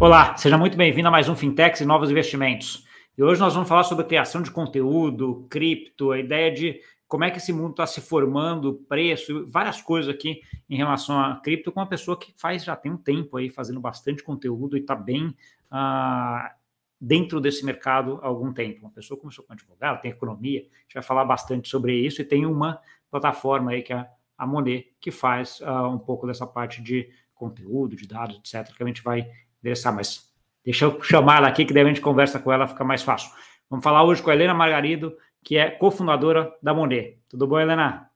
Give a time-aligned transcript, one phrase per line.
[0.00, 2.86] Olá, seja muito bem-vindo a mais um Fintechs e Novos Investimentos.
[3.16, 7.32] E hoje nós vamos falar sobre criação de conteúdo, cripto, a ideia de como é
[7.32, 10.40] que esse mundo está se formando, preço, várias coisas aqui
[10.70, 13.80] em relação a cripto, com uma pessoa que faz já tem um tempo aí fazendo
[13.80, 15.36] bastante conteúdo e está bem
[15.68, 16.54] ah,
[17.00, 18.82] dentro desse mercado há algum tempo.
[18.82, 22.24] Uma pessoa começou com advogado, tem economia, a gente vai falar bastante sobre isso e
[22.24, 22.80] tem uma
[23.10, 24.08] plataforma aí que é
[24.38, 28.82] a Monet, que faz uh, um pouco dessa parte de conteúdo, de dados, etc., que
[28.82, 29.28] a gente vai
[29.60, 30.32] endereçar, mas
[30.64, 33.30] deixa eu chamar ela aqui, que daí a gente conversa com ela, fica mais fácil.
[33.68, 37.18] Vamos falar hoje com a Helena Margarido, que é cofundadora da Monet.
[37.28, 38.10] Tudo bom, Helena?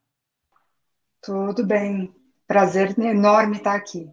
[1.21, 2.13] Tudo bem.
[2.47, 4.09] Prazer enorme estar aqui.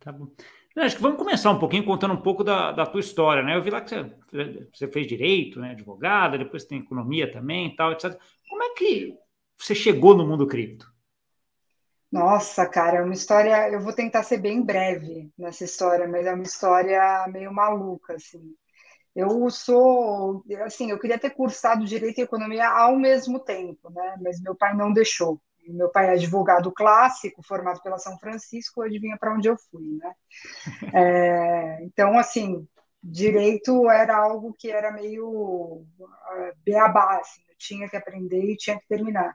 [0.00, 0.28] Tá bom.
[0.76, 3.56] Acho que vamos começar um pouquinho contando um pouco da, da tua história, né?
[3.56, 5.72] Eu vi lá que você, você fez direito, né?
[5.72, 8.18] Advogada, depois tem economia também, tal, etc.
[8.48, 9.14] Como é que
[9.58, 10.91] você chegou no mundo cripto?
[12.12, 13.68] Nossa, cara, é uma história.
[13.70, 18.54] Eu vou tentar ser bem breve nessa história, mas é uma história meio maluca, assim.
[19.16, 24.16] Eu sou, assim, eu queria ter cursado direito e economia ao mesmo tempo, né?
[24.22, 25.40] Mas meu pai não deixou.
[25.68, 30.14] Meu pai é advogado clássico, formado pela São Francisco, adivinha para onde eu fui, né?
[30.94, 32.66] É, então, assim,
[33.02, 35.84] direito era algo que era meio uh,
[36.64, 39.34] beabá, assim, eu tinha que aprender e tinha que terminar.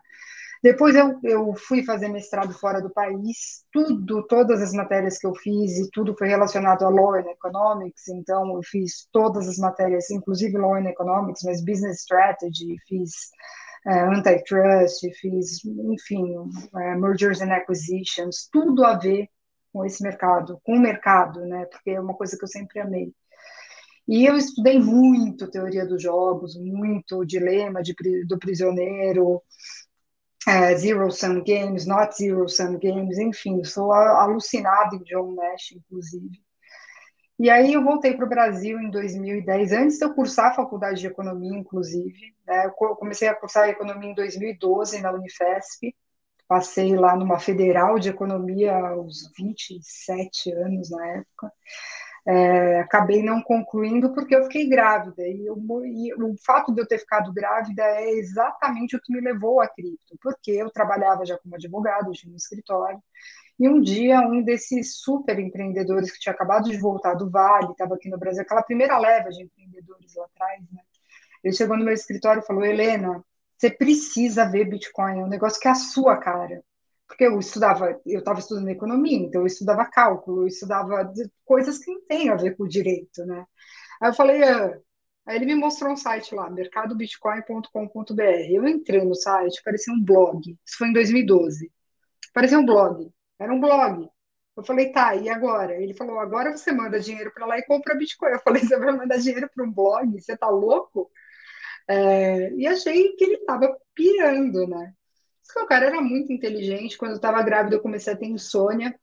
[0.63, 5.35] Depois eu, eu fui fazer mestrado fora do país, tudo, todas as matérias que eu
[5.35, 10.09] fiz e tudo foi relacionado a Law and Economics, então eu fiz todas as matérias,
[10.09, 13.11] inclusive Law and Economics, mas Business Strategy, fiz
[13.85, 19.29] uh, Antitrust, fiz, enfim, uh, Mergers and Acquisitions, tudo a ver
[19.71, 23.13] com esse mercado, com o mercado, né, porque é uma coisa que eu sempre amei.
[24.07, 27.93] E eu estudei muito teoria dos jogos, muito dilema de,
[28.25, 29.41] do prisioneiro,
[30.47, 36.41] é, Zero Sum Games, Not Zero Sum Games, enfim, sou alucinado em John Nash, inclusive.
[37.37, 41.01] E aí eu voltei para o Brasil em 2010, antes de eu cursar a faculdade
[41.01, 42.33] de economia, inclusive.
[42.47, 42.65] Né?
[42.65, 45.93] Eu comecei a cursar economia em 2012 na Unifesp.
[46.47, 51.51] Passei lá numa federal de economia aos 27 anos na época.
[52.29, 55.25] É, acabei não concluindo porque eu fiquei grávida.
[55.25, 59.21] E, eu, e, o fato de eu ter ficado grávida é exatamente o que me
[59.21, 63.01] levou a cripto, porque eu trabalhava já como advogado, tinha um escritório.
[63.57, 67.95] E um dia, um desses super empreendedores que tinha acabado de voltar do Vale, estava
[67.95, 70.81] aqui no Brasil, aquela primeira leva de empreendedores lá atrás, né?
[71.43, 73.23] Ele chegou no meu escritório e falou: Helena,
[73.57, 76.61] você precisa ver Bitcoin, é um negócio que é a sua cara
[77.07, 81.11] porque eu estudava, eu estava estudando economia, então eu estudava cálculo, eu estudava
[81.45, 83.45] coisas que não têm a ver com o direito, né?
[84.01, 84.77] Aí eu falei, ah.
[85.25, 88.21] aí ele me mostrou um site lá, mercadobitcoin.com.br.
[88.51, 90.41] Eu entrei no site, parecia um blog.
[90.65, 91.71] Isso foi em 2012.
[92.33, 93.11] Parecia um blog.
[93.39, 94.09] Era um blog.
[94.57, 95.75] Eu falei, tá, e agora?
[95.81, 98.31] Ele falou, agora você manda dinheiro para lá e compra Bitcoin.
[98.31, 100.19] Eu falei, você vai mandar dinheiro para um blog?
[100.19, 101.09] Você tá louco?
[101.87, 104.93] É, e achei que ele estava pirando, né?
[105.55, 106.97] O cara era muito inteligente.
[106.97, 108.97] Quando eu estava grávida, eu comecei a ter insônia,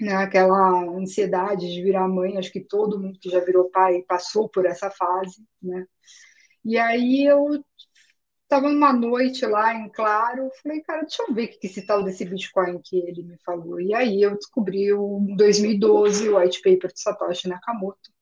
[0.00, 0.14] né?
[0.16, 2.36] aquela ansiedade de virar mãe.
[2.38, 5.86] Acho que todo mundo que já virou pai passou por essa fase, né?
[6.64, 7.64] E aí eu
[8.42, 12.02] estava numa noite lá em Claro, falei, cara, deixa eu ver o que esse tal
[12.02, 13.80] desse Bitcoin que ele me falou.
[13.80, 18.15] E aí eu descobri em 2012 o white paper de Satoshi Nakamoto.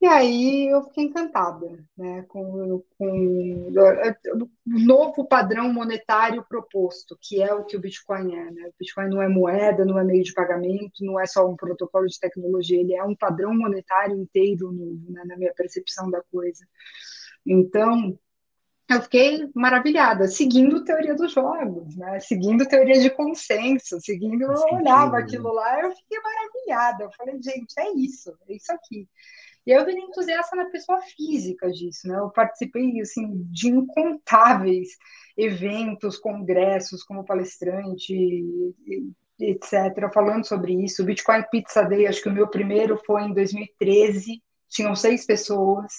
[0.00, 7.52] E aí eu fiquei encantada né, com, com o novo padrão monetário proposto, que é
[7.52, 8.50] o que o Bitcoin é.
[8.50, 8.68] Né?
[8.68, 12.06] O Bitcoin não é moeda, não é meio de pagamento, não é só um protocolo
[12.06, 16.66] de tecnologia, ele é um padrão monetário inteiro novo, né, na minha percepção da coisa.
[17.44, 18.18] Então,
[18.88, 22.18] eu fiquei maravilhada, seguindo teoria dos jogos, né?
[22.20, 27.04] seguindo teoria de consenso, seguindo, eu olhava aquilo lá, eu fiquei maravilhada.
[27.04, 29.06] Eu falei, gente, é isso, é isso aqui.
[29.70, 32.18] E eu virei entusiasta na pessoa física disso, né?
[32.18, 34.88] Eu participei, assim, de incontáveis
[35.36, 38.12] eventos, congressos, como palestrante,
[39.38, 41.02] etc., falando sobre isso.
[41.02, 45.92] O Bitcoin Pizza Day, acho que o meu primeiro foi em 2013, tinham seis pessoas.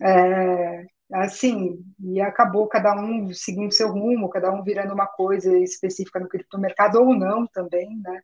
[0.00, 6.18] É, assim, e acabou cada um seguindo seu rumo, cada um virando uma coisa específica
[6.18, 8.22] no criptomercado ou não também, né?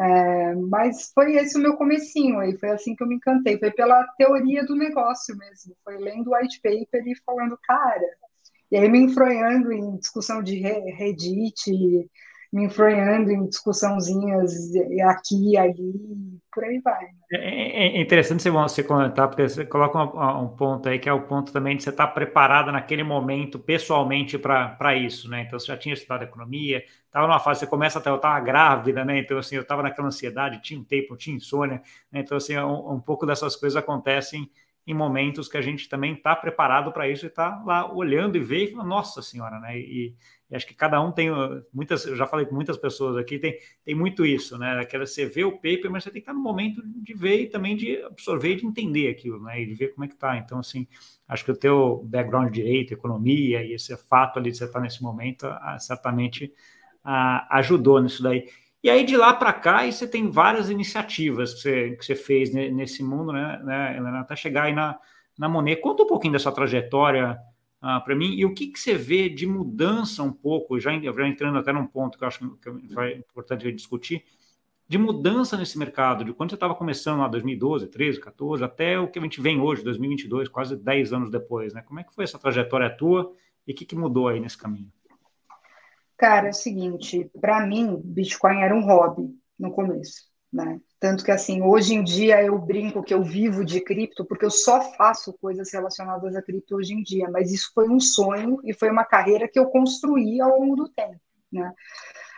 [0.00, 3.72] É, mas foi esse o meu comecinho aí, foi assim que eu me encantei, foi
[3.72, 8.06] pela teoria do negócio mesmo, foi lendo white paper e falando, cara,
[8.70, 11.70] e aí me enfronhando em discussão de Reddit,
[12.52, 14.52] me enfronhando em discussãozinhas
[15.04, 17.04] aqui e ali, por aí vai.
[17.04, 17.12] Né?
[17.30, 21.22] É, é, é, interessante você comentar, porque você coloca um, ponto aí que é o
[21.22, 25.42] ponto também de você estar preparada naquele momento pessoalmente para isso, né?
[25.42, 29.04] Então você já tinha estudado economia, estava numa fase, você começa até, eu estava grávida,
[29.04, 29.18] né?
[29.18, 32.20] Então assim, eu estava naquela ansiedade, tinha um tempo, tinha insônia, né?
[32.20, 34.50] Então assim, um, um pouco dessas coisas acontecem
[34.88, 38.40] em momentos que a gente também está preparado para isso e está lá olhando e
[38.40, 39.78] vê e fala, nossa senhora, né?
[39.78, 40.14] E,
[40.50, 41.28] e, acho que cada um tem
[41.74, 44.80] muitas, eu já falei com muitas pessoas aqui, tem, tem muito isso, né?
[44.80, 47.50] Aquela você vê o paper, mas você tem que estar no momento de ver e
[47.50, 49.60] também de absorver e de entender aquilo, né?
[49.60, 50.38] E de ver como é que tá.
[50.38, 50.88] Então, assim,
[51.28, 54.80] acho que o teu background de direito, economia e esse fato ali de você estar
[54.80, 56.50] nesse momento, ah, certamente
[57.04, 58.48] ah, ajudou nisso daí.
[58.82, 62.52] E aí de lá para cá, você tem várias iniciativas que você, que você fez
[62.52, 64.98] nesse mundo, né, né, Helena, até chegar aí na,
[65.36, 65.80] na Monet.
[65.80, 67.38] Conta um pouquinho dessa trajetória
[67.80, 71.28] ah, para mim e o que, que você vê de mudança um pouco, já, já
[71.28, 72.68] entrando até num ponto que eu acho que
[73.00, 74.24] é importante discutir,
[74.88, 79.06] de mudança nesse mercado, de quando você estava começando lá, 2012, 13, 14, até o
[79.06, 81.82] que a gente vem hoje, 2022, quase 10 anos depois, né?
[81.82, 83.30] Como é que foi essa trajetória tua
[83.66, 84.90] e o que, que mudou aí nesse caminho?
[86.18, 90.80] Cara, é o seguinte, para mim, Bitcoin era um hobby no começo, né?
[90.98, 94.50] Tanto que assim, hoje em dia eu brinco que eu vivo de cripto porque eu
[94.50, 98.74] só faço coisas relacionadas a cripto hoje em dia, mas isso foi um sonho e
[98.74, 101.20] foi uma carreira que eu construí ao longo do tempo,
[101.52, 101.72] né?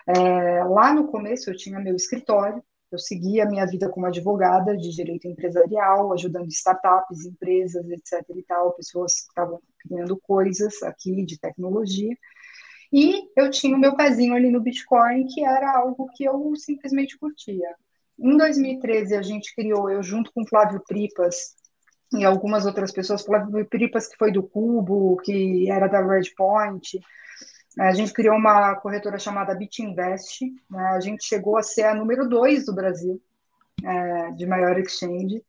[0.06, 2.62] É, lá no começo eu tinha meu escritório,
[2.92, 8.24] eu seguia a minha vida como advogada de direito empresarial, ajudando startups, empresas, etc.
[8.36, 12.14] e tal, pessoas que estavam criando coisas aqui de tecnologia.
[12.92, 17.16] E eu tinha o meu pezinho ali no Bitcoin, que era algo que eu simplesmente
[17.18, 17.74] curtia.
[18.18, 21.54] Em 2013, a gente criou, eu junto com Flávio Pripas
[22.12, 27.00] e algumas outras pessoas, Flávio Pripas, que foi do Cubo, que era da Redpoint,
[27.78, 30.82] a gente criou uma corretora chamada BitInvest, né?
[30.88, 33.20] a gente chegou a ser a número dois do Brasil,
[33.84, 35.42] é, de maior exchange,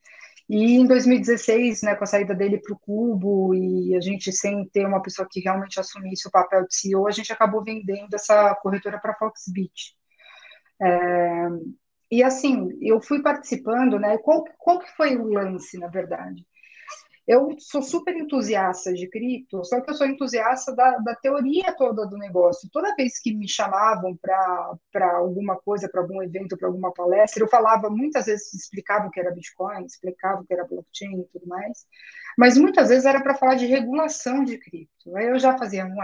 [0.53, 4.67] e em 2016, né, com a saída dele para o Cubo e a gente sem
[4.67, 8.53] ter uma pessoa que realmente assumisse o papel de CEO, a gente acabou vendendo essa
[8.55, 9.95] corretora para a Foxbit.
[10.81, 11.47] É,
[12.11, 14.17] e assim, eu fui participando, né?
[14.17, 16.45] Qual, qual que foi o lance, na verdade?
[17.27, 22.05] Eu sou super entusiasta de cripto, só que eu sou entusiasta da, da teoria toda
[22.05, 22.69] do negócio.
[22.71, 27.47] Toda vez que me chamavam para alguma coisa, para algum evento, para alguma palestra, eu
[27.47, 31.47] falava, muitas vezes explicava o que era Bitcoin, explicava o que era blockchain e tudo
[31.47, 31.85] mais,
[32.37, 35.15] mas muitas vezes era para falar de regulação de cripto.
[35.15, 35.95] Aí eu já fazia, um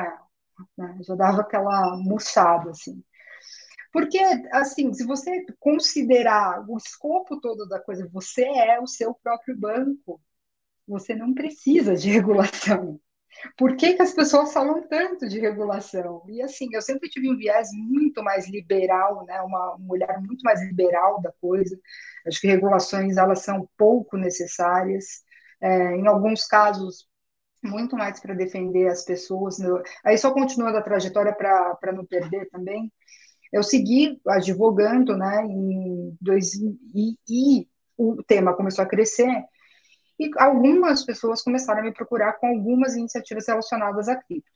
[0.78, 0.98] né?
[1.02, 3.04] já dava aquela murchada, assim.
[3.92, 4.19] Porque,
[4.52, 10.22] assim, se você considerar o escopo todo da coisa, você é o seu próprio banco
[10.88, 13.00] você não precisa de regulação.
[13.56, 16.24] Por que, que as pessoas falam tanto de regulação?
[16.28, 19.39] E assim, eu sempre tive um viés muito mais liberal, né?
[19.42, 21.78] uma, um olhar muito mais liberal da coisa.
[22.25, 25.24] Acho que regulações elas são pouco necessárias.
[25.62, 27.07] É, em alguns casos,
[27.63, 29.60] muito mais para defender as pessoas.
[29.60, 29.68] Né?
[30.04, 32.92] Aí só continuando a trajetória para não perder também.
[33.51, 35.45] Eu segui advogando, né?
[35.45, 37.68] Em dois, e, e
[37.98, 39.45] o tema começou a crescer
[40.19, 44.52] e algumas pessoas começaram a me procurar com algumas iniciativas relacionadas à cripto.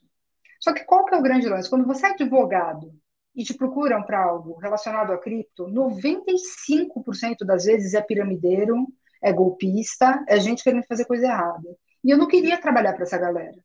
[0.59, 1.69] Só que qual que é o grande lance?
[1.69, 2.93] Quando você é advogado
[3.35, 8.75] e te procuram para algo relacionado a cripto, 95% das vezes é piramideiro,
[9.21, 11.75] é golpista, é gente querendo fazer coisa errada.
[12.03, 13.57] E eu não queria trabalhar para essa galera.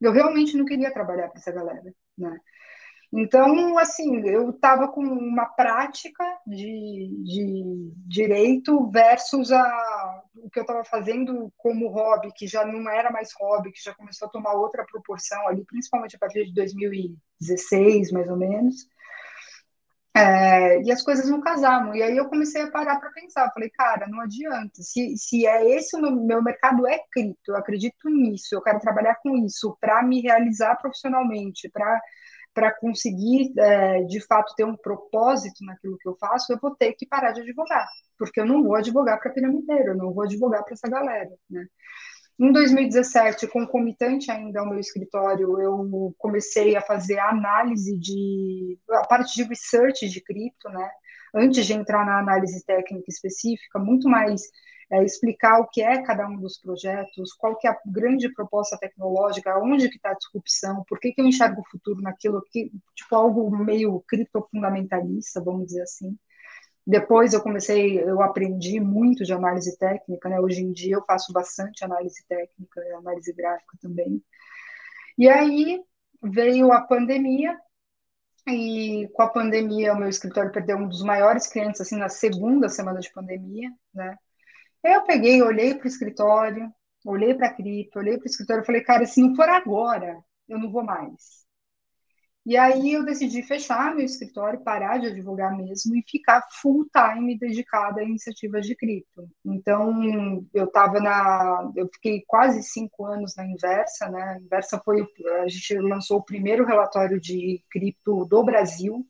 [0.00, 2.38] Eu realmente não queria trabalhar para essa galera, né?
[3.14, 10.62] Então, assim, eu estava com uma prática de, de direito versus a, o que eu
[10.62, 14.54] estava fazendo como hobby, que já não era mais hobby, que já começou a tomar
[14.54, 18.88] outra proporção ali, principalmente a partir de 2016, mais ou menos.
[20.14, 21.94] É, e as coisas não casavam.
[21.94, 23.50] E aí eu comecei a parar para pensar.
[23.52, 24.82] Falei, cara, não adianta.
[24.82, 28.80] Se, se é esse o meu, meu mercado é cripto, eu acredito nisso, eu quero
[28.80, 32.00] trabalhar com isso para me realizar profissionalmente, para
[32.54, 36.92] para conseguir, é, de fato, ter um propósito naquilo que eu faço, eu vou ter
[36.92, 37.86] que parar de advogar,
[38.18, 41.66] porque eu não vou advogar para piramideiro, eu não vou advogar para essa galera, né?
[42.38, 49.34] Em 2017, concomitante ainda ao meu escritório, eu comecei a fazer análise de a parte
[49.36, 50.90] de research de cripto, né?
[51.34, 54.42] Antes de entrar na análise técnica específica, muito mais
[54.90, 58.76] é, explicar o que é cada um dos projetos, qual que é a grande proposta
[58.78, 62.70] tecnológica, onde que está a disrupção, por que, que eu enxergo o futuro naquilo, que,
[62.94, 66.16] tipo algo meio criptofundamentalista, vamos dizer assim.
[66.86, 70.40] Depois eu comecei, eu aprendi muito de análise técnica, né?
[70.40, 74.22] Hoje em dia eu faço bastante análise técnica, análise gráfica também.
[75.16, 75.80] E aí
[76.22, 77.56] veio a pandemia
[78.46, 82.68] E com a pandemia, o meu escritório perdeu um dos maiores clientes, assim, na segunda
[82.68, 84.16] semana de pandemia, né?
[84.84, 86.72] Eu peguei, olhei para o escritório,
[87.04, 90.22] olhei para a cripto, olhei para o escritório e falei, cara, se não for agora,
[90.48, 91.41] eu não vou mais.
[92.44, 97.38] E aí eu decidi fechar meu escritório, parar de advogar mesmo e ficar full time
[97.38, 99.28] dedicada a iniciativas de cripto.
[99.44, 104.22] Então eu estava na, eu fiquei quase cinco anos na Inversa, né?
[104.22, 105.06] A Inversa foi,
[105.42, 109.06] a gente lançou o primeiro relatório de cripto do Brasil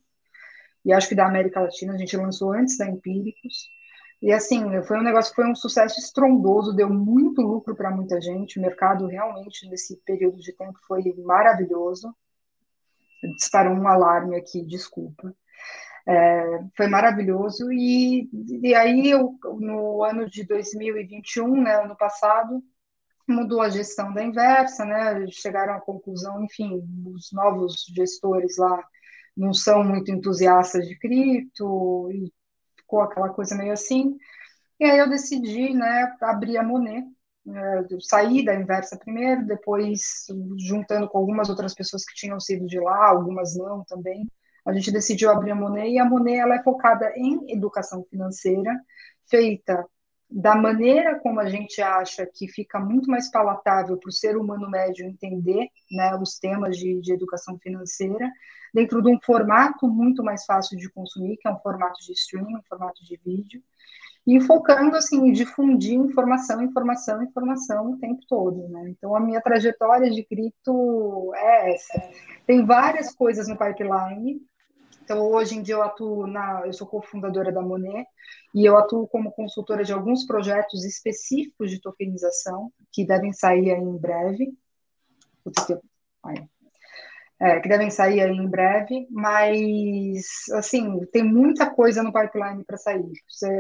[0.85, 1.95] e acho que da América Latina.
[1.95, 3.67] A gente lançou antes da Empíricos.
[4.21, 8.21] E assim, foi um negócio que foi um sucesso estrondoso, deu muito lucro para muita
[8.21, 8.59] gente.
[8.59, 12.15] O mercado realmente nesse período de tempo foi maravilhoso
[13.37, 15.35] disparou um alarme aqui, desculpa.
[16.07, 17.73] É, foi maravilhoso.
[17.73, 18.29] E,
[18.63, 22.63] e aí, eu, no ano de 2021, né, ano passado,
[23.29, 28.85] mudou a gestão da Inversa, né, chegaram à conclusão, enfim, os novos gestores lá
[29.37, 32.33] não são muito entusiastas de cripto, e
[32.77, 34.17] ficou aquela coisa meio assim.
[34.79, 37.07] E aí eu decidi, né, abrir a Monet,
[37.91, 40.27] eu saí da Inversa primeiro, depois
[40.59, 44.27] juntando com algumas outras pessoas que tinham sido de lá, algumas não também,
[44.65, 48.79] a gente decidiu abrir a Monet e a Monet ela é focada em educação financeira,
[49.29, 49.85] feita
[50.31, 54.71] da maneira como a gente acha que fica muito mais palatável para o ser humano
[54.71, 58.31] médio entender né, os temas de, de educação financeira,
[58.73, 62.57] dentro de um formato muito mais fácil de consumir, que é um formato de streaming,
[62.57, 63.63] um formato de vídeo,
[64.27, 68.89] e focando assim em difundir informação, informação, informação o tempo todo, né?
[68.91, 72.11] Então a minha trajetória de cripto é essa.
[72.47, 74.41] Tem várias coisas no pipeline.
[75.03, 78.07] Então hoje em dia eu atuo na, eu sou cofundadora da Monet
[78.55, 83.97] e eu atuo como consultora de alguns projetos específicos de tokenização que devem sair em
[83.97, 84.55] breve.
[85.43, 85.77] Putz, que...
[86.25, 86.49] Ai,
[87.43, 92.77] é, que devem sair aí em breve, mas assim tem muita coisa no pipeline para
[92.77, 93.05] sair.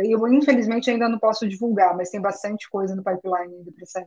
[0.05, 4.07] Eu infelizmente ainda não posso divulgar, mas tem bastante coisa no pipeline ainda para sair.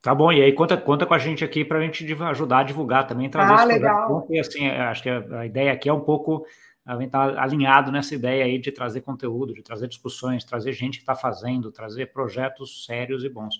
[0.00, 2.62] Tá bom, e aí conta, conta com a gente aqui para a gente ajudar a
[2.62, 4.26] divulgar também, trazer ah, legal.
[4.30, 6.46] E assim, acho que a, a, ideia aqui é um pouco
[6.86, 10.96] a gente tá alinhado nessa ideia aí de trazer conteúdo, de trazer discussões, trazer gente
[10.96, 13.54] que está fazendo, trazer projetos sérios e bons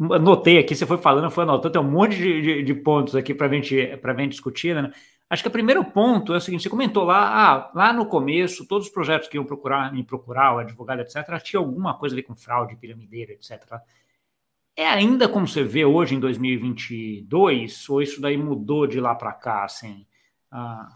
[0.00, 3.34] anotei aqui, você foi falando, foi anotando, tem um monte de, de, de pontos aqui
[3.34, 4.92] para gente, a gente discutir, né?
[5.30, 8.66] Acho que o primeiro ponto é o seguinte: você comentou lá, ah, lá no começo,
[8.66, 12.22] todos os projetos que iam procurar, me procurar, o advogado, etc., tinha alguma coisa ali
[12.22, 13.80] com fraude, piramideira, etc.
[14.76, 19.32] É ainda como você vê hoje em 2022, ou isso daí mudou de lá para
[19.32, 20.06] cá, assim?
[20.50, 20.88] Ah...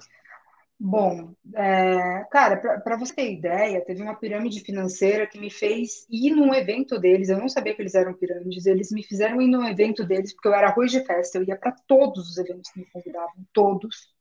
[0.85, 6.35] Bom, é, cara, para você ter ideia, teve uma pirâmide financeira que me fez ir
[6.35, 7.29] num evento deles.
[7.29, 8.67] Eu não sabia que eles eram pirâmides.
[8.67, 11.39] Eles me fizeram ir num evento deles porque eu era arroz de festa.
[11.39, 14.13] Eu ia para todos os eventos que me convidavam, todos.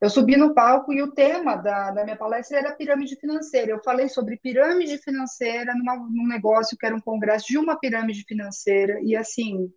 [0.00, 3.70] Eu subi no palco e o tema da, da minha palestra era pirâmide financeira.
[3.70, 8.24] Eu falei sobre pirâmide financeira numa, num negócio que era um congresso de uma pirâmide
[8.24, 9.72] financeira e assim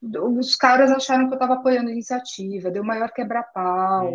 [0.00, 4.12] os caras acharam que eu estava apoiando a iniciativa, deu maior quebra-pau.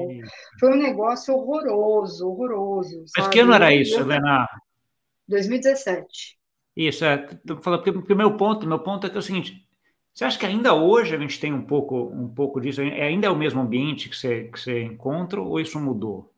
[0.60, 3.04] Foi um negócio horroroso, horroroso.
[3.18, 4.48] Mas que ano era isso, Helena?
[5.28, 6.38] 2017.
[6.76, 7.18] Isso, é.
[7.18, 9.68] Porque, porque meu ponto, meu ponto é que é o seguinte:
[10.14, 12.82] você acha que ainda hoje a gente tem um pouco, um pouco disso?
[12.82, 16.32] É, ainda é o mesmo ambiente que você, que você encontra ou isso mudou?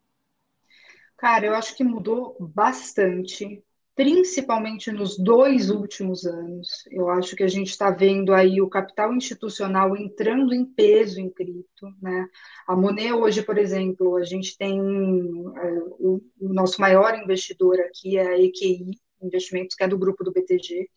[1.18, 3.64] Cara, eu acho que mudou bastante
[3.96, 6.86] principalmente nos dois últimos anos.
[6.92, 11.30] Eu acho que a gente está vendo aí o capital institucional entrando em peso em
[11.30, 11.88] cripto.
[12.02, 12.28] Né?
[12.68, 18.18] A Monet hoje, por exemplo, a gente tem é, o, o, nosso maior investidor aqui
[18.18, 20.90] é a EQI Investimentos, que é do grupo do BTG.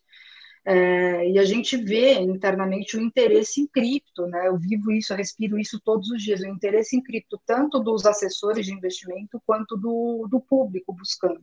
[0.65, 4.47] É, e a gente vê internamente o interesse em cripto, né?
[4.47, 8.05] Eu vivo isso, eu respiro isso todos os dias, o interesse em cripto, tanto dos
[8.05, 11.41] assessores de investimento quanto do, do público buscando,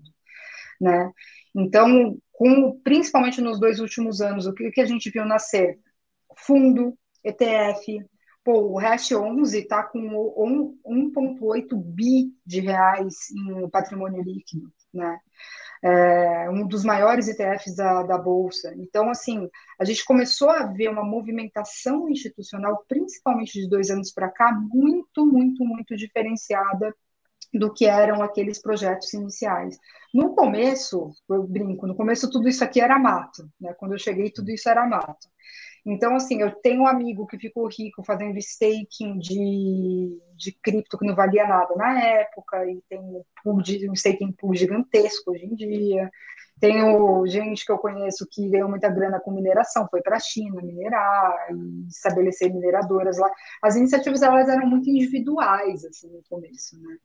[0.79, 1.11] né?
[1.57, 5.79] Então, com, principalmente nos dois últimos anos, o que, que a gente viu nascer?
[6.37, 6.95] Fundo,
[7.25, 7.99] ETF,
[8.45, 15.19] pô, o Hash 11 está com 1,8 bi de reais em patrimônio líquido, né?
[15.83, 18.75] É, um dos maiores ETFs da, da Bolsa.
[18.77, 19.49] Então, assim,
[19.79, 25.25] a gente começou a ver uma movimentação institucional, principalmente de dois anos para cá, muito,
[25.25, 26.95] muito, muito diferenciada
[27.59, 29.79] do que eram aqueles projetos iniciais.
[30.13, 33.75] No começo, eu brinco, no começo tudo isso aqui era mato, né?
[33.75, 35.29] Quando eu cheguei, tudo isso era mato.
[35.89, 41.07] Então, assim, eu tenho um amigo que ficou rico fazendo staking de, de cripto que
[41.07, 45.45] não valia nada na época, e tem um, pool de, um staking pool gigantesco hoje
[45.45, 46.11] em dia.
[46.59, 50.61] Tenho gente que eu conheço que ganhou muita grana com mineração, foi para a China
[50.61, 53.31] minerar e estabelecer mineradoras lá.
[53.63, 56.97] As iniciativas elas eram muito individuais assim no começo, né?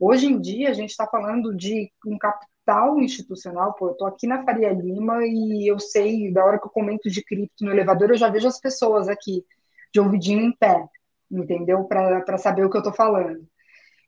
[0.00, 3.74] Hoje em dia a gente está falando de um capital institucional.
[3.74, 7.10] Pô, eu estou aqui na Faria Lima e eu sei da hora que eu comento
[7.10, 9.44] de cripto no elevador, eu já vejo as pessoas aqui
[9.92, 10.88] de ouvidinho em pé,
[11.30, 11.84] entendeu?
[11.84, 13.46] Para saber o que eu estou falando.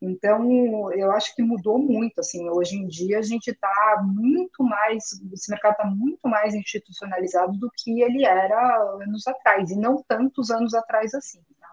[0.01, 5.05] Então, eu acho que mudou muito, assim, hoje em dia a gente está muito mais,
[5.33, 10.51] esse mercado está muito mais institucionalizado do que ele era anos atrás, e não tantos
[10.51, 11.41] anos atrás assim.
[11.61, 11.69] Tá?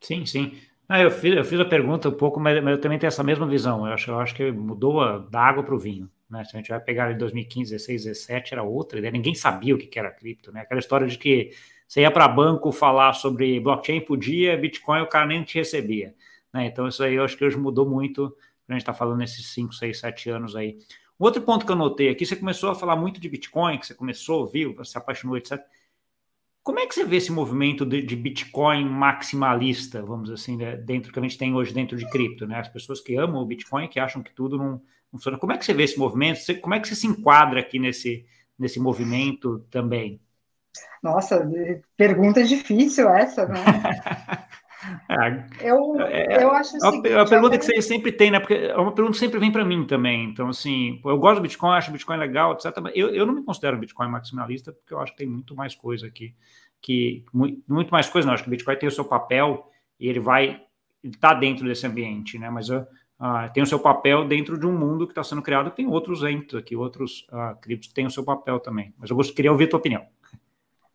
[0.00, 0.60] Sim, sim.
[0.88, 3.22] Ah, eu, fiz, eu fiz a pergunta um pouco, mas, mas, eu também tenho essa
[3.24, 3.86] mesma visão.
[3.86, 6.08] Eu acho, eu acho que mudou a, da água para o vinho.
[6.30, 6.44] Né?
[6.44, 9.10] Se a gente vai pegar em 2015, 16, 17, era outra ideia.
[9.10, 10.52] Ninguém sabia o que era cripto.
[10.52, 10.60] Né?
[10.60, 11.50] Aquela história de que
[11.88, 16.14] você ia para banco falar sobre blockchain, podia, Bitcoin, o cara nem te recebia.
[16.52, 16.66] Né?
[16.66, 18.36] Então, isso aí eu acho que hoje mudou muito.
[18.68, 20.78] A gente está falando nesses 5, 6, 7 anos aí.
[21.18, 23.86] Um outro ponto que eu notei aqui, você começou a falar muito de Bitcoin, que
[23.86, 25.58] você começou, viu, se apaixonou, etc.
[26.66, 31.12] Como é que você vê esse movimento de, de Bitcoin maximalista, vamos assim, né, dentro
[31.12, 32.58] que a gente tem hoje dentro de cripto, né?
[32.58, 34.80] As pessoas que amam o Bitcoin, que acham que tudo não, não
[35.12, 35.38] funciona.
[35.38, 36.40] Como é que você vê esse movimento?
[36.40, 38.26] Você, como é que você se enquadra aqui nesse,
[38.58, 40.20] nesse movimento também?
[41.00, 41.48] Nossa,
[41.96, 43.60] pergunta difícil essa, né?
[45.08, 48.40] É, eu, é, eu acho o seguinte, é uma pergunta que você sempre tem, né?
[48.40, 50.24] Porque é uma pergunta que sempre vem para mim também.
[50.24, 52.72] Então, assim, eu gosto do Bitcoin, acho o Bitcoin legal, etc.
[52.94, 56.06] Eu, eu não me considero Bitcoin maximalista, porque eu acho que tem muito mais coisa
[56.06, 56.34] aqui.
[56.80, 58.34] Que, muito, muito mais coisa, não.
[58.34, 60.62] Acho que o Bitcoin tem o seu papel e ele vai.
[61.02, 62.50] Está dentro desse ambiente, né?
[62.50, 62.84] Mas uh,
[63.54, 66.22] tem o seu papel dentro de um mundo que está sendo criado, que tem outros
[66.22, 68.92] entes aqui, outros uh, criptos que têm o seu papel também.
[68.98, 70.06] Mas eu queria ouvir a tua opinião.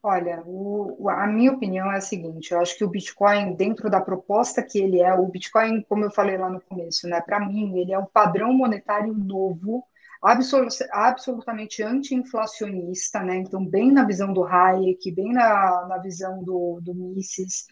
[0.03, 4.01] Olha, o, a minha opinião é a seguinte: eu acho que o Bitcoin, dentro da
[4.01, 7.77] proposta que ele é, o Bitcoin, como eu falei lá no começo, né, para mim,
[7.77, 9.85] ele é um padrão monetário novo,
[10.21, 16.93] absolutamente anti-inflacionista, né, então, bem na visão do Hayek, bem na, na visão do, do
[16.93, 17.65] Mises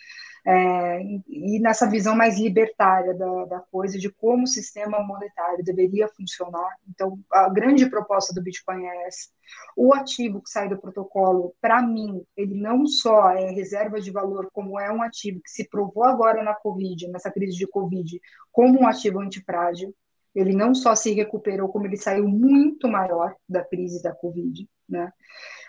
[0.45, 6.07] é, e nessa visão mais libertária da, da, coisa, de como o sistema monetário deveria
[6.07, 6.69] funcionar.
[6.87, 9.29] Então, a grande proposta do Bitcoin é essa.
[9.75, 14.49] O ativo que sai do protocolo, para mim, ele não só é reserva de valor,
[14.53, 18.19] como é um ativo que se provou agora na Covid, nessa crise de Covid,
[18.51, 19.93] como um ativo antifrágil.
[20.35, 25.11] Ele não só se recuperou, como ele saiu muito maior da crise da Covid, né?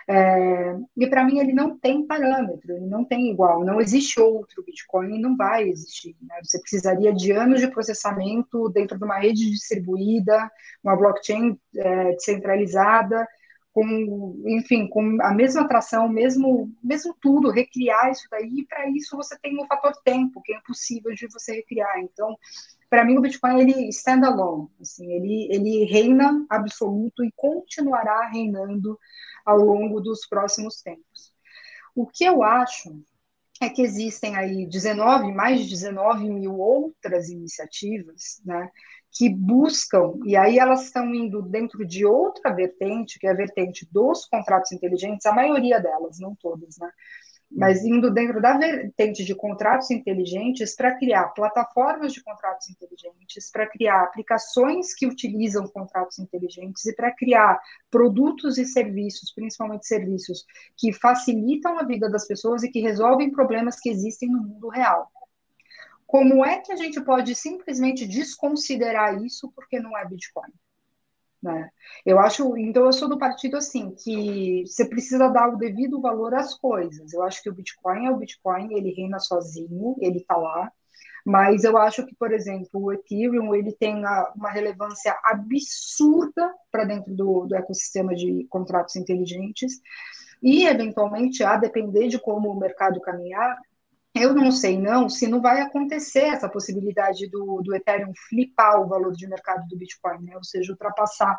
[0.08, 4.64] É, e para mim ele não tem parâmetro, ele não tem igual, não existe outro
[4.64, 6.16] Bitcoin não vai existir.
[6.20, 6.34] Né?
[6.42, 10.50] Você precisaria de anos de processamento dentro de uma rede distribuída,
[10.82, 13.24] uma blockchain é, descentralizada,
[13.72, 19.16] com, enfim, com a mesma atração, mesmo, mesmo tudo, recriar isso daí, e para isso
[19.16, 22.00] você tem o fator tempo, que é impossível de você recriar.
[22.00, 22.36] Então,
[22.90, 28.98] para mim o Bitcoin ele stand alone, assim, ele ele reina absoluto e continuará reinando
[29.46, 31.32] ao longo dos próximos tempos.
[31.94, 33.00] O que eu acho
[33.60, 38.70] é que existem aí 19, mais de 19 mil outras iniciativas, né,
[39.12, 43.86] que buscam, e aí elas estão indo dentro de outra vertente, que é a vertente
[43.92, 46.90] dos contratos inteligentes, a maioria delas, não todas, né,
[47.50, 53.66] mas indo dentro da vertente de contratos inteligentes para criar plataformas de contratos inteligentes, para
[53.66, 57.60] criar aplicações que utilizam contratos inteligentes e para criar
[57.90, 63.80] produtos e serviços, principalmente serviços, que facilitam a vida das pessoas e que resolvem problemas
[63.80, 65.10] que existem no mundo real.
[66.06, 70.50] Como é que a gente pode simplesmente desconsiderar isso porque não é Bitcoin?
[71.42, 71.70] Né?
[72.04, 76.34] Eu acho, então eu sou do partido assim que você precisa dar o devido valor
[76.34, 77.12] às coisas.
[77.12, 80.70] Eu acho que o Bitcoin é o Bitcoin, ele reina sozinho, ele está lá.
[81.24, 83.94] Mas eu acho que, por exemplo, o Ethereum ele tem
[84.34, 89.80] uma relevância absurda para dentro do, do ecossistema de contratos inteligentes
[90.42, 93.58] e, eventualmente, a depender de como o mercado caminhar,
[94.14, 98.88] eu não sei não se não vai acontecer essa possibilidade do, do Ethereum flipar o
[98.88, 100.36] valor de mercado do Bitcoin, né?
[100.36, 101.38] ou seja, ultrapassar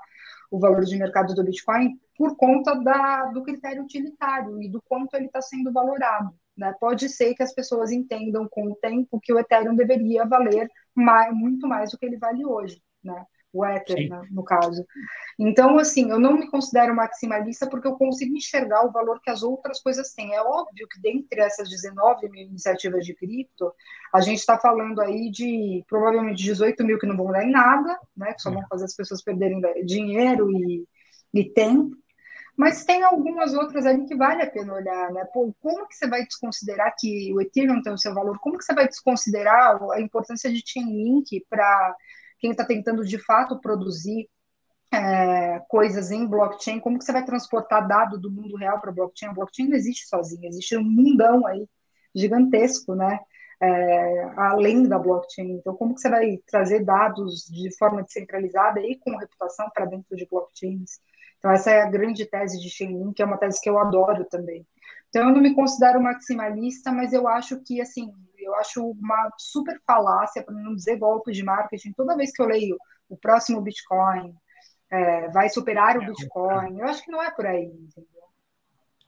[0.50, 5.16] o valor de mercado do Bitcoin por conta da, do critério utilitário e do quanto
[5.16, 6.34] ele está sendo valorado.
[6.58, 6.74] Né?
[6.80, 11.34] Pode ser que as pessoas entendam com o tempo que o Ethereum deveria valer mais,
[11.34, 12.82] muito mais do que ele vale hoje.
[13.04, 13.26] Né?
[13.54, 14.86] O Ether, né, no caso.
[15.38, 19.44] Então, assim, eu não me considero maximalista porque eu consigo enxergar o valor que as
[19.44, 20.34] outras coisas têm.
[20.34, 23.74] É óbvio que dentre essas 19 mil iniciativas de cripto,
[24.14, 28.00] a gente está falando aí de provavelmente 18 mil que não vão dar em nada,
[28.16, 30.86] né, que só vão fazer as pessoas perderem dinheiro e,
[31.34, 31.96] e tempo.
[32.56, 35.26] Mas tem algumas outras ali que vale a pena olhar, né?
[35.34, 38.38] Pô, como que você vai desconsiderar que o Ethereum tem o seu valor?
[38.40, 41.96] Como que você vai desconsiderar a importância de Chainlink para
[42.42, 44.28] quem está tentando de fato produzir
[44.92, 49.30] é, coisas em blockchain, como que você vai transportar dado do mundo real para blockchain?
[49.30, 51.66] O blockchain não existe sozinho, existe um mundão aí
[52.14, 53.20] gigantesco, né?
[53.62, 55.52] É, além da blockchain.
[55.52, 60.18] Então, como que você vai trazer dados de forma descentralizada e com reputação para dentro
[60.18, 61.00] de blockchains?
[61.38, 64.26] Então, essa é a grande tese de Chainlink, que é uma tese que eu adoro
[64.26, 64.66] também.
[65.10, 69.80] Então, eu não me considero maximalista, mas eu acho que, assim, eu acho uma super
[69.86, 72.78] falácia, para não dizer golpe de marketing, toda vez que eu leio
[73.10, 74.34] o próximo Bitcoin,
[74.90, 76.80] é, vai superar o Bitcoin.
[76.80, 78.22] Eu acho que não é por aí, entendeu?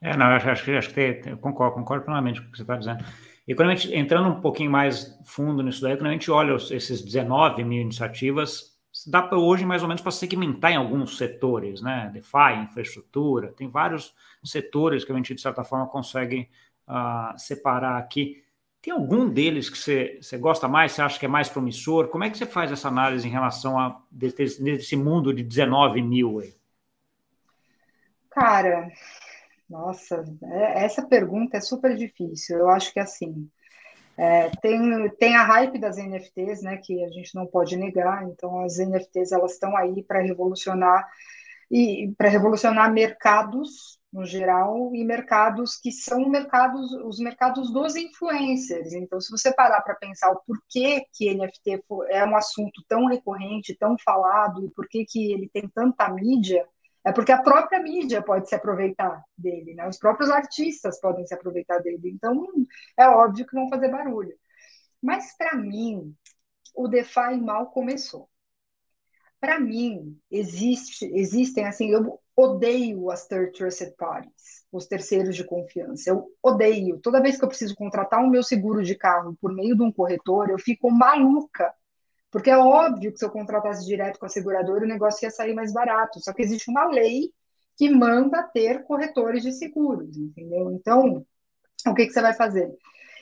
[0.01, 2.63] É, não, eu acho, acho, acho que tem, concordo, concordo plenamente com o que você
[2.63, 3.03] está dizendo.
[3.47, 6.55] E quando a gente, entrando um pouquinho mais fundo nisso daí, quando a gente olha
[6.55, 8.73] os, esses 19 mil iniciativas,
[9.07, 12.09] dá para hoje mais ou menos para segmentar em alguns setores, né?
[12.13, 16.49] DeFi, infraestrutura, tem vários setores que a gente, de certa forma, consegue
[16.87, 18.42] uh, separar aqui.
[18.83, 22.09] Tem algum deles que você, você gosta mais, você acha que é mais promissor?
[22.09, 26.39] Como é que você faz essa análise em relação a desse mundo de 19 mil
[26.39, 26.53] aí?
[28.29, 28.91] Cara,
[29.69, 32.57] nossa, é, essa pergunta é super difícil.
[32.57, 33.49] Eu acho que assim,
[34.17, 38.27] é, tem, tem a hype das NFTs, né, que a gente não pode negar.
[38.27, 41.07] Então, as NFTs elas estão aí para revolucionar
[41.71, 48.93] e para revolucionar mercados no geral, e mercados que são mercados, os mercados dos influencers.
[48.93, 53.75] Então, se você parar para pensar o porquê que NFT é um assunto tão recorrente,
[53.75, 56.63] tão falado, e por que ele tem tanta mídia,
[57.03, 59.87] é porque a própria mídia pode se aproveitar dele, né?
[59.89, 62.11] Os próprios artistas podem se aproveitar dele.
[62.11, 62.47] Então,
[62.97, 64.35] é óbvio que vão fazer barulho.
[65.01, 66.15] Mas, para mim,
[66.75, 68.29] o DeFi mal começou.
[69.39, 76.09] Para mim, existe, existem, assim, eu odeio as third trusted parties, os terceiros de confiança.
[76.09, 76.99] Eu odeio.
[76.99, 79.91] Toda vez que eu preciso contratar o meu seguro de carro por meio de um
[79.91, 81.73] corretor, eu fico maluca.
[82.31, 85.53] Porque é óbvio que se eu contratasse direto com a seguradora, o negócio ia sair
[85.53, 86.19] mais barato.
[86.19, 87.31] Só que existe uma lei
[87.77, 90.71] que manda ter corretores de seguros, entendeu?
[90.71, 91.25] Então,
[91.87, 92.71] o que, que você vai fazer?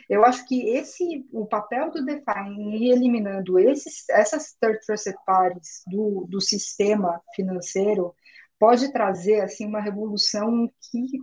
[0.10, 5.16] Eu acho que esse, o papel do DeFi em ir eliminando esses, essas third trusted
[5.26, 8.14] parties do, do sistema financeiro
[8.62, 11.18] pode trazer assim uma revolução que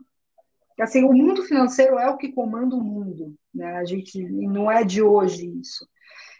[0.80, 3.76] assim o mundo financeiro é o que comanda o mundo, né?
[3.76, 5.88] A gente não é de hoje isso.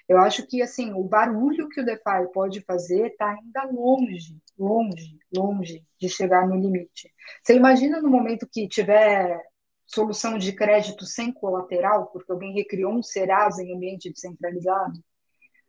[0.09, 5.17] Eu acho que assim o barulho que o DeFi pode fazer está ainda longe, longe,
[5.33, 7.13] longe de chegar no limite.
[7.45, 9.41] Você imagina no momento que tiver
[9.87, 14.99] solução de crédito sem colateral, porque alguém recriou um Serasa em ambiente descentralizado,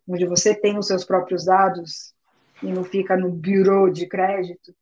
[0.08, 2.16] onde você tem os seus próprios dados
[2.64, 4.74] e não fica no bureau de crédito.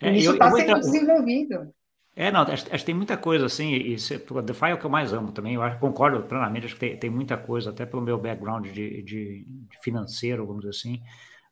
[0.00, 0.78] É, isso está sendo entrar...
[0.78, 1.74] desenvolvido.
[2.16, 3.96] É, não, acho, acho, que tem muita coisa assim, e
[4.30, 6.80] o DeFi é o que eu mais amo também, eu acho, concordo plenamente, acho que
[6.80, 11.02] tem, tem muita coisa, até pelo meu background de, de, de financeiro, vamos dizer assim.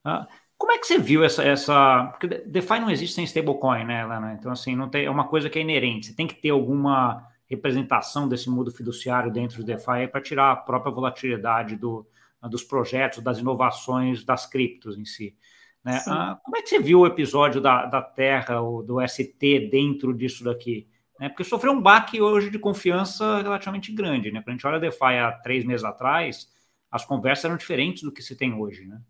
[0.06, 0.24] Uh,
[0.62, 2.06] como é que você viu essa, essa.
[2.12, 4.36] Porque DeFi não existe sem stablecoin, né, Lana?
[4.38, 6.06] Então, assim, não tem, é uma coisa que é inerente.
[6.06, 10.56] Você tem que ter alguma representação desse mundo fiduciário dentro do DeFi para tirar a
[10.56, 12.06] própria volatilidade do,
[12.48, 15.36] dos projetos, das inovações das criptos em si.
[15.84, 16.00] Né?
[16.06, 20.14] Ah, como é que você viu o episódio da, da Terra, ou do ST, dentro
[20.14, 20.88] disso daqui?
[21.18, 21.28] Né?
[21.28, 24.30] Porque sofreu um baque hoje de confiança relativamente grande.
[24.30, 24.40] Né?
[24.40, 26.48] Quando a gente olha a DeFi há três meses atrás,
[26.90, 28.86] as conversas eram diferentes do que se tem hoje.
[28.86, 29.00] Né?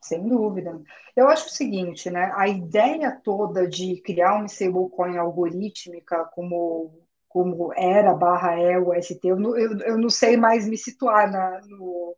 [0.00, 0.80] Sem dúvida.
[1.16, 2.32] Eu acho o seguinte, né?
[2.36, 9.18] A ideia toda de criar uma stablecoin algorítmica como, como era barra é o ST,
[9.24, 12.14] eu, eu, eu não sei mais me situar na, no,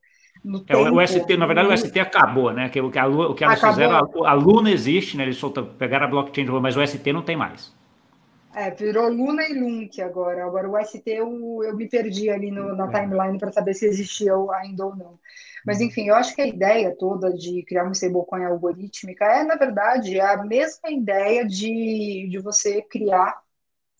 [0.48, 0.90] no é.
[0.90, 2.68] O ST, na verdade, o ST acabou, né?
[2.68, 3.74] Que, o que, a, o que elas acabou.
[3.74, 5.24] fizeram, a, a Luna existe, né?
[5.24, 7.76] Eles soltam, pegaram a blockchain, mas o ST não tem mais.
[8.54, 10.44] É, virou Luna e Lunk agora.
[10.44, 13.00] Agora o ST eu, eu me perdi ali no, na é.
[13.00, 15.18] timeline para saber se existia ainda ou não.
[15.66, 19.54] Mas, enfim, eu acho que a ideia toda de criar uma stablecoin algorítmica é, na
[19.54, 23.38] verdade, a mesma ideia de, de você criar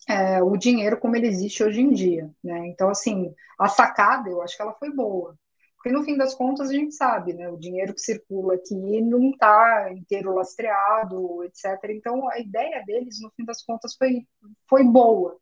[0.08, 2.30] é, o dinheiro como ele existe hoje em dia.
[2.42, 2.68] Né?
[2.68, 5.36] Então, assim, a sacada, eu acho que ela foi boa.
[5.78, 7.48] Porque, no fim das contas, a gente sabe, né?
[7.48, 11.90] O dinheiro que circula aqui não está inteiro lastreado, etc.
[11.90, 14.26] Então, a ideia deles, no fim das contas, foi,
[14.68, 15.38] foi boa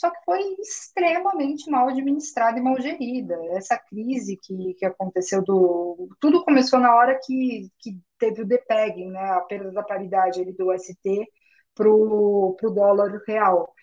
[0.00, 3.34] só que foi extremamente mal administrada e mal gerida.
[3.50, 6.08] Essa crise que, que aconteceu do.
[6.18, 10.54] Tudo começou na hora que, que teve o depegging, né, a perda da paridade ali
[10.54, 11.28] do ST
[11.74, 13.74] para o dólar real.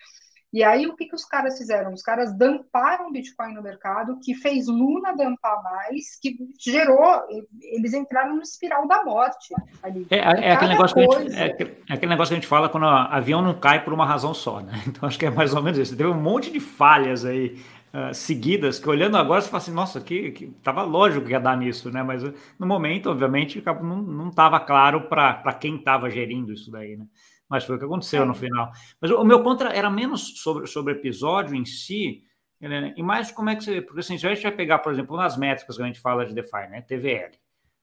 [0.53, 1.93] E aí, o que, que os caras fizeram?
[1.93, 7.21] Os caras damparam Bitcoin no mercado, que fez Luna dampar mais, que gerou.
[7.61, 9.53] Eles entraram no espiral da morte.
[9.83, 10.07] Ali.
[10.09, 12.69] É, é, aquele negócio que a gente, é, é, aquele negócio que a gente fala
[12.69, 14.81] quando o avião não cai por uma razão só, né?
[14.87, 15.97] Então, acho que é mais ou menos isso.
[15.97, 17.61] Teve um monte de falhas aí
[17.93, 21.39] uh, seguidas, que olhando agora você fala assim, nossa, que, que tava lógico que ia
[21.41, 22.01] dar nisso, né?
[22.01, 22.23] Mas
[22.57, 27.05] no momento, obviamente, não estava claro para quem estava gerindo isso daí, né?
[27.49, 28.71] Mas foi o que aconteceu no final.
[28.99, 32.23] Mas o meu contra era menos sobre, sobre o episódio em si,
[32.59, 32.93] né?
[32.97, 33.81] e mais como é que você.
[33.81, 36.25] Porque assim, se a gente vai pegar, por exemplo, nas métricas que a gente fala
[36.25, 36.81] de DeFi, né?
[36.81, 37.31] TVL.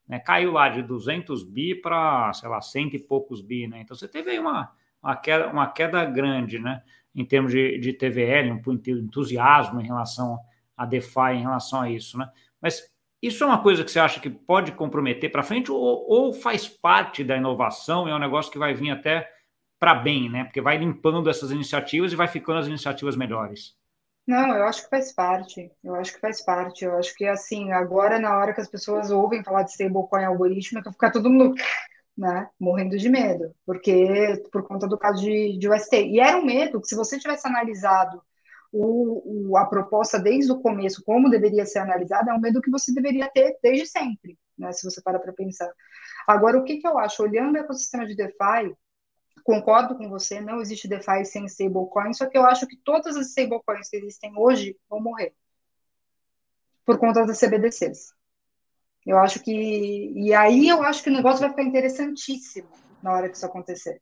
[0.07, 0.19] Né?
[0.19, 3.81] Caiu lá de 200 bi para, sei lá, cento e poucos bi, né?
[3.81, 4.71] Então você teve aí uma,
[5.03, 6.83] uma, queda, uma queda grande, né?
[7.15, 10.39] Em termos de, de TVL, um entusiasmo em relação
[10.77, 12.29] a DeFi, em relação a isso, né?
[12.61, 12.83] Mas
[13.23, 16.69] isso é uma coisa que você acha que pode comprometer para frente ou, ou faz
[16.69, 19.31] parte da inovação e é um negócio que vai vir até
[19.85, 20.45] para bem, né?
[20.45, 23.77] Porque vai limpando essas iniciativas e vai ficando as iniciativas melhores.
[24.27, 25.71] Não, eu acho que faz parte.
[25.85, 26.87] Eu acho que faz parte.
[26.87, 30.83] Eu acho que assim, agora na hora que as pessoas ouvem falar de stablecoin algoritmo,
[30.83, 31.55] que ficar todo mundo,
[32.17, 35.97] né, morrendo de medo, porque por conta do caso de, de UST.
[35.97, 38.23] E era um medo que se você tivesse analisado
[38.73, 42.71] o, o, a proposta desde o começo, como deveria ser analisada, é um medo que
[42.71, 45.71] você deveria ter desde sempre, né, se você para para pensar.
[46.27, 47.23] Agora, o que, que eu acho?
[47.23, 48.75] Olhando o ecossistema de DeFi,
[49.43, 53.29] concordo com você, não existe DeFi sem stablecoin, só que eu acho que todas as
[53.29, 55.35] stablecoins que existem hoje vão morrer
[56.85, 58.13] por conta das CBDCs.
[59.07, 62.69] Eu acho que e aí eu acho que o negócio vai ficar interessantíssimo
[63.03, 64.01] na hora que isso acontecer.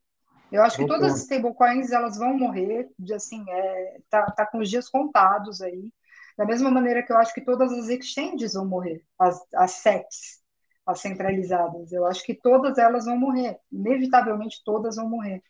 [0.50, 4.58] Eu acho que todas as stablecoins elas vão morrer, de assim, é, tá, tá com
[4.58, 5.90] os dias contados aí.
[6.36, 10.41] Da mesma maneira que eu acho que todas as exchanges vão morrer, as, as SECs,
[10.86, 11.92] as centralizadas.
[11.92, 15.42] Eu acho que todas elas vão morrer, inevitavelmente todas vão morrer.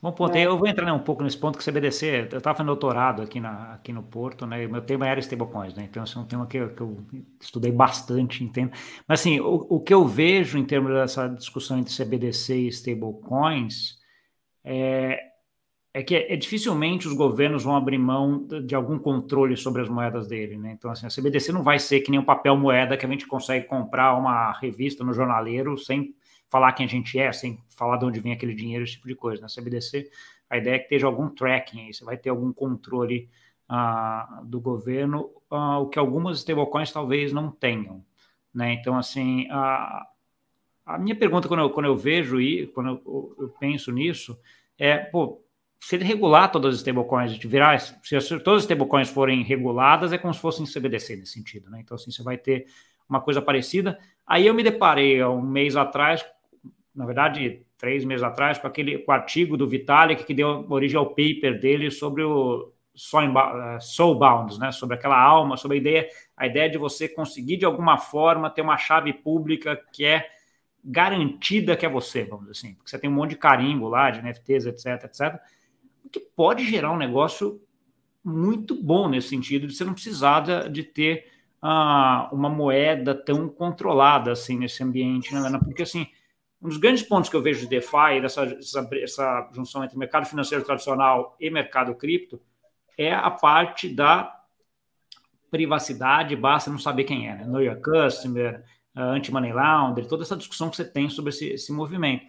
[0.00, 0.36] Bom ponto.
[0.36, 0.46] É.
[0.46, 3.40] Eu vou entrar né, um pouco nesse ponto que CBDC, eu estava fazendo doutorado aqui,
[3.40, 4.62] na, aqui no Porto, né?
[4.62, 5.84] E meu tema era stablecoins, né?
[5.90, 7.04] Então, esse é um tema que eu, que eu
[7.40, 8.70] estudei bastante, entendo.
[9.08, 13.98] Mas, assim, o, o, que eu vejo em termos dessa discussão entre CBDC e stablecoins
[14.64, 15.18] é,
[15.98, 19.82] é que é, é, dificilmente os governos vão abrir mão de, de, algum controle sobre
[19.82, 20.70] as moedas dele, né?
[20.70, 23.26] Então, assim, a CBDC não vai ser que nem um papel moeda que a gente
[23.26, 26.14] consegue comprar uma revista no jornaleiro sem
[26.48, 29.16] falar quem a gente é, sem falar de onde vem aquele dinheiro, esse tipo de
[29.16, 29.42] coisa.
[29.42, 30.08] Na CBDC,
[30.48, 33.28] a ideia é que esteja algum tracking aí, você vai ter algum controle
[33.68, 38.04] uh, do governo, uh, o que algumas stablecoins talvez não tenham,
[38.54, 38.72] né?
[38.72, 40.06] Então, assim, uh,
[40.86, 44.38] a minha pergunta quando eu, quando eu vejo e quando eu, eu penso nisso
[44.78, 45.42] é, pô,
[45.80, 50.34] se ele regular todas as stablecoins, virar, se todas as stablecoins forem reguladas, é como
[50.34, 51.80] se fossem CBDC nesse sentido, né?
[51.80, 52.66] Então, assim, você vai ter
[53.08, 53.98] uma coisa parecida.
[54.26, 56.26] Aí eu me deparei há um mês atrás,
[56.94, 60.98] na verdade, três meses atrás, com aquele com o artigo do Vitalik que deu origem
[60.98, 64.72] ao paper dele sobre o eh, Soulbound, né?
[64.72, 68.62] Sobre aquela alma, sobre a ideia, a ideia de você conseguir de alguma forma ter
[68.62, 70.28] uma chave pública que é
[70.84, 74.10] garantida que é você, vamos dizer assim, porque você tem um monte de carimbo lá,
[74.10, 75.40] de NFTs, etc, etc
[76.08, 77.60] que pode gerar um negócio
[78.24, 81.26] muito bom nesse sentido, de você não precisar de, ter
[81.62, 85.58] uh, uma moeda tão controlada assim nesse ambiente, né?
[85.64, 86.06] Porque assim,
[86.60, 90.26] um dos grandes pontos que eu vejo de DeFi, dessa essa, essa junção entre mercado
[90.26, 92.40] financeiro tradicional e mercado cripto,
[92.96, 94.34] é a parte da
[95.50, 97.44] privacidade, basta não saber quem é, né?
[97.46, 101.72] Know your customer, uh, anti-money laundering, toda essa discussão que você tem sobre esse, esse
[101.72, 102.26] movimento.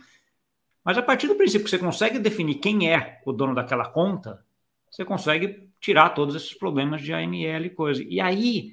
[0.89, 4.43] Mas a partir do princípio que você consegue definir quem é o dono daquela conta,
[4.89, 8.03] você consegue tirar todos esses problemas de AML e coisa.
[8.03, 8.71] E aí,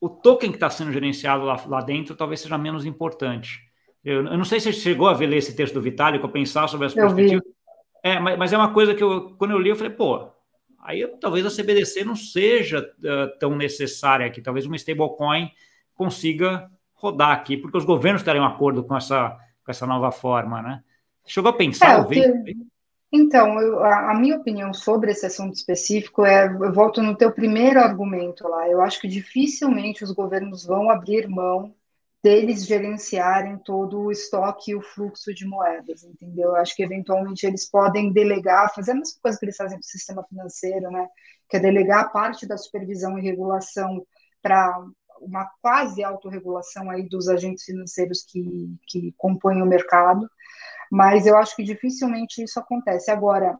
[0.00, 3.68] o token que está sendo gerenciado lá, lá, dentro talvez seja menos importante.
[4.04, 6.68] Eu, eu, não sei se você chegou a ver esse texto do Vitalik ou pensar
[6.68, 7.42] sobre as perspectivas.
[8.00, 10.30] É, mas, mas, é uma coisa que eu, quando eu li, eu falei, pô,
[10.84, 14.40] aí talvez a CBDC não seja uh, tão necessária aqui.
[14.40, 15.50] Talvez uma stablecoin
[15.96, 20.62] consiga rodar aqui, porque os governos terem um acordo com essa com essa nova forma,
[20.62, 20.82] né?
[21.26, 22.00] Chegou a pensar?
[22.00, 22.56] É, que...
[23.12, 27.32] Então, eu, a, a, minha opinião sobre esse assunto específico é, eu volto no teu
[27.32, 31.74] primeiro argumento lá, eu acho que dificilmente os governos vão abrir mão
[32.22, 36.50] deles gerenciarem todo o estoque e o fluxo de moedas, entendeu?
[36.50, 39.84] Eu acho que eventualmente eles podem delegar, fazer a mesma coisa que eles fazem para
[39.84, 41.08] o sistema financeiro, né?
[41.48, 44.04] Que é delegar parte da supervisão e regulação
[44.42, 44.86] para
[45.20, 50.28] uma quase autorregulação aí dos agentes financeiros que, que compõem o mercado,
[50.90, 53.10] mas eu acho que dificilmente isso acontece.
[53.10, 53.58] Agora,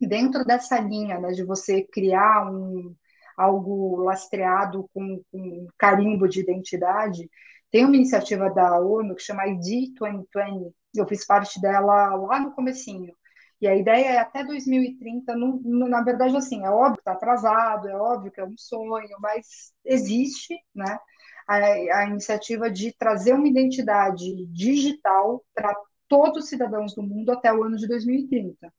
[0.00, 2.94] dentro dessa linha né, de você criar um,
[3.36, 7.28] algo lastreado com, com carimbo de identidade,
[7.70, 12.52] tem uma iniciativa da ONU que chama ID 2020, eu fiz parte dela lá no
[12.52, 13.14] comecinho,
[13.60, 17.12] e a ideia é até 2030, no, no, na verdade, assim, é óbvio que está
[17.12, 20.98] atrasado, é óbvio que é um sonho, mas existe né,
[21.46, 25.74] a, a iniciativa de trazer uma identidade digital para
[26.08, 28.72] todos os cidadãos do mundo até o ano de 2030.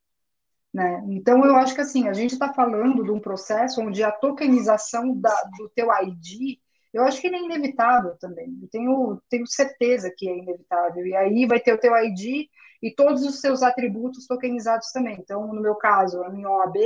[0.74, 1.04] Né?
[1.10, 5.16] Então, eu acho que assim, a gente está falando de um processo onde a tokenização
[5.16, 6.58] da, do teu ID,
[6.94, 8.58] eu acho que ele é inevitável também.
[8.62, 11.06] Eu tenho, tenho certeza que é inevitável.
[11.06, 12.48] E aí vai ter o teu ID
[12.82, 15.18] e todos os seus atributos tokenizados também.
[15.20, 16.78] Então, no meu caso, a minha OAB,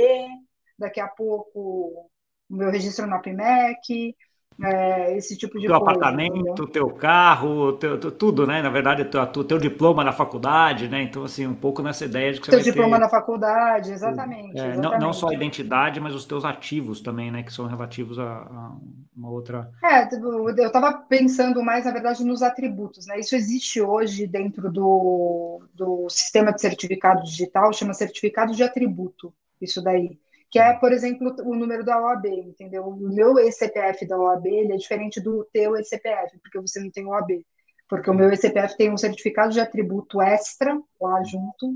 [0.78, 2.10] daqui a pouco
[2.48, 4.16] o meu registro na PMEC,
[4.62, 5.82] é, esse tipo de teu coisa.
[5.82, 8.62] apartamento, teu carro, teu, teu, tudo, né?
[8.62, 11.02] Na verdade, teu, teu diploma na faculdade, né?
[11.02, 13.02] Então, assim, um pouco nessa ideia de que teu diploma ter...
[13.02, 14.58] na faculdade, exatamente.
[14.58, 14.80] É, exatamente.
[14.80, 17.42] Não, não, só a identidade, mas os teus ativos também, né?
[17.42, 18.76] Que são relativos a, a
[19.14, 19.70] uma outra.
[19.82, 23.18] É, tipo, eu estava pensando mais, na verdade, nos atributos, né?
[23.18, 29.82] Isso existe hoje dentro do, do sistema de certificado digital, chama certificado de atributo, isso
[29.82, 30.18] daí
[30.50, 32.86] que é, por exemplo, o número da OAB, entendeu?
[32.86, 37.44] O meu ECPF da OAB é diferente do teu ECPF, porque você não tem OAB.
[37.88, 41.74] Porque o meu ECPF tem um certificado de atributo extra lá junto,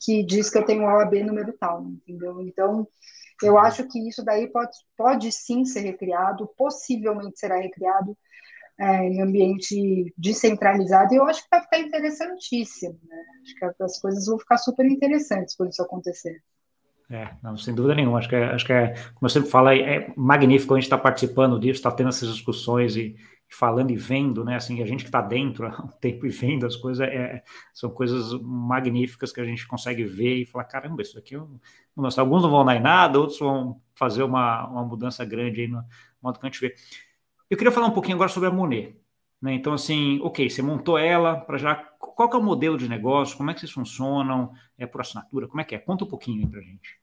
[0.00, 2.40] que diz que eu tenho OAB número tal, entendeu?
[2.42, 2.86] Então,
[3.42, 8.16] eu acho que isso daí pode, pode sim ser recriado, possivelmente será recriado
[8.78, 13.16] é, em ambiente descentralizado, e eu acho que vai ficar interessantíssimo, né?
[13.42, 16.42] Acho que as coisas vão ficar super interessantes quando isso acontecer.
[17.12, 18.18] É, não, sem dúvida nenhuma.
[18.18, 20.84] Acho que, é, acho que é, como eu sempre falo, é, é magnífico a gente
[20.84, 23.14] estar tá participando disso, estar tá tendo essas discussões e,
[23.50, 24.56] falando e vendo, né?
[24.56, 27.42] Assim, a gente que está dentro há um tempo e vendo as coisas, é,
[27.74, 31.36] são coisas magníficas que a gente consegue ver e falar, caramba, isso aqui,
[31.94, 35.68] nossa, alguns não vão dar em nada, outros vão fazer uma, uma mudança grande aí
[35.68, 35.84] no
[36.22, 36.74] modo que a gente vê.
[37.50, 38.96] Eu queria falar um pouquinho agora sobre a Monet.
[39.40, 39.52] Né?
[39.54, 41.74] Então, assim, ok, você montou ela para já.
[41.74, 43.36] Qual é o modelo de negócio?
[43.36, 44.52] Como é que vocês funcionam?
[44.78, 45.48] É por assinatura?
[45.48, 45.78] Como é que é?
[45.78, 47.01] Conta um pouquinho aí para gente.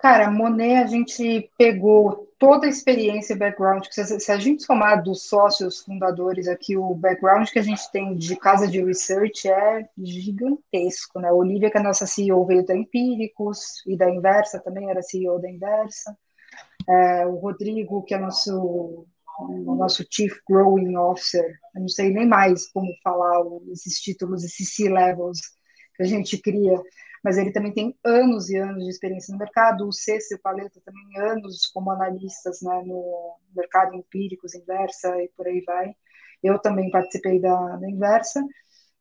[0.00, 5.02] Cara, Monet, a gente pegou toda a experiência e background, se, se a gente somar
[5.02, 9.86] dos sócios fundadores aqui, o background que a gente tem de casa de research é
[9.98, 11.30] gigantesco, né?
[11.30, 15.38] Olivia, que é a nossa CEO, veio da Empíricos e da Inversa, também era CEO
[15.38, 16.16] da Inversa.
[16.88, 19.06] É, o Rodrigo, que é nosso,
[19.38, 23.38] o nosso Chief Growing Officer, eu não sei nem mais como falar
[23.70, 25.40] esses títulos, esses C-levels
[25.94, 26.80] que a gente cria,
[27.22, 29.86] mas ele também tem anos e anos de experiência no mercado.
[29.86, 35.62] O Cêcio Paleta também anos como analistas né, no mercado empíricos, inversa e por aí
[35.66, 35.94] vai.
[36.42, 38.42] Eu também participei da, da inversa.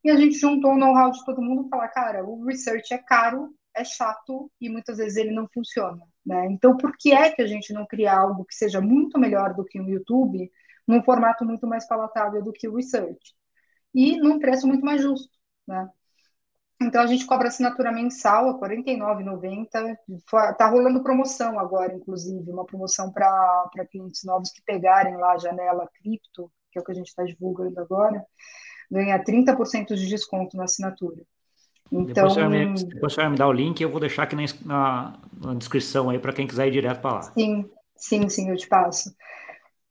[0.04, 2.98] E a gente juntou o know-how de todo mundo e falar, cara, o research é
[2.98, 6.02] caro, é chato e muitas vezes ele não funciona.
[6.26, 6.48] Né?
[6.52, 9.66] Então, por que é que a gente não cria algo que seja muito melhor do
[9.66, 10.52] que o YouTube,
[10.88, 13.36] num formato muito mais palatável do que o research?
[13.94, 15.30] E num preço muito mais justo,
[15.68, 15.90] né?
[16.82, 19.98] Então a gente cobra assinatura mensal a R$ 49,90.
[20.52, 25.89] Está rolando promoção agora, inclusive, uma promoção para clientes novos que pegarem lá a janela
[26.02, 28.24] cripto, que é o que a gente está divulgando agora,
[28.89, 31.22] ganha 30% de desconto na assinatura.
[31.92, 34.24] Então, depois você, me, depois você vai me dar o link e eu vou deixar
[34.24, 37.22] aqui na, na, na descrição aí para quem quiser ir direto para lá.
[37.24, 39.13] Sim, sim, sim, eu te passo.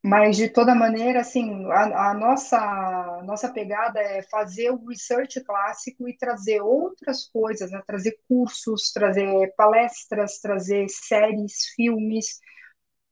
[0.09, 6.09] Mas, de toda maneira, assim, a, a, nossa, nossa pegada é fazer o research clássico
[6.09, 7.83] e trazer outras coisas, né?
[7.87, 12.40] trazer cursos, trazer palestras, trazer séries, filmes,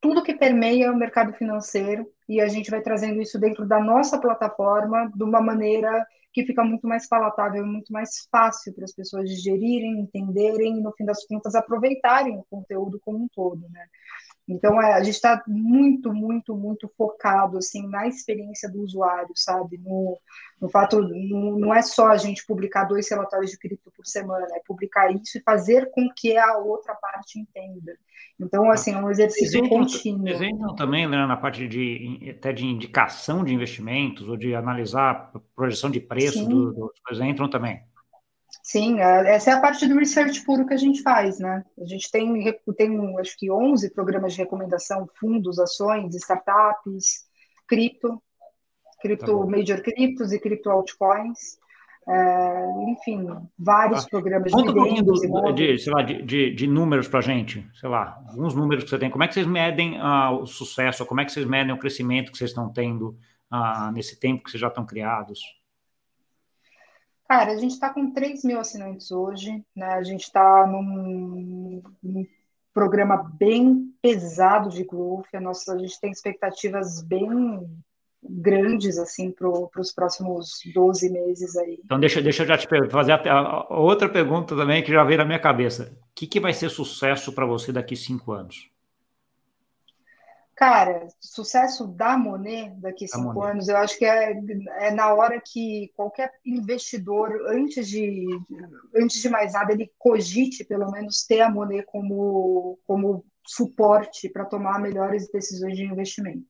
[0.01, 4.19] tudo que permeia o mercado financeiro, e a gente vai trazendo isso dentro da nossa
[4.19, 9.29] plataforma de uma maneira que fica muito mais palatável, muito mais fácil para as pessoas
[9.29, 13.87] digerirem, entenderem e, no fim das contas, aproveitarem o conteúdo como um todo, né?
[14.49, 19.77] Então, é, a gente está muito, muito, muito focado assim na experiência do usuário, sabe?
[19.79, 20.17] No,
[20.61, 24.47] no fato, no, não é só a gente publicar dois relatórios de cripto por semana,
[24.53, 27.97] é publicar isso e fazer com que a outra parte entenda.
[28.39, 30.29] Então, assim, é um exercício exemplo, contínuo.
[30.29, 35.41] Exemplo também, né, na parte de até de indicação de investimentos ou de analisar a
[35.57, 37.81] projeção de preço dos do, do, entram também.
[38.67, 41.65] Sim, é, essa é a parte do research puro que a gente faz, né?
[41.81, 47.27] A gente tem, tem acho que 11 programas de recomendação, fundos, ações, startups,
[47.69, 48.21] cripto,
[49.01, 51.59] cripto tá major criptos e cripto altcoins.
[52.09, 56.53] É, enfim, vários ah, programas conta de um pouquinho do, de, sei lá, de, de,
[56.53, 59.11] de números para a gente, sei lá, alguns números que você tem.
[59.11, 61.07] Como é que vocês medem ah, o sucesso?
[61.07, 63.17] Como é que vocês medem o crescimento que vocês estão tendo
[63.49, 65.41] ah, nesse tempo que vocês já estão criados?
[67.29, 69.87] Cara, a gente está com 3 mil assinantes hoje, né?
[69.95, 72.27] A gente está num, num,
[72.73, 77.27] programa bem pesado de growth, a, nossa, a gente tem expectativas bem
[78.23, 79.49] grandes, assim, para
[79.81, 81.81] os próximos 12 meses aí.
[81.85, 85.19] Então, deixa, deixa eu já te fazer a, a, outra pergunta também que já veio
[85.19, 85.97] na minha cabeça.
[86.03, 88.69] O que, que vai ser sucesso para você daqui cinco anos?
[90.57, 93.51] Cara, sucesso da Monet daqui a cinco Monet.
[93.53, 94.33] anos, eu acho que é,
[94.79, 98.27] é na hora que qualquer investidor, antes de,
[98.97, 104.47] antes de mais nada, ele cogite pelo menos ter a Monet como, como suporte para
[104.47, 106.47] tomar melhores decisões de investimento.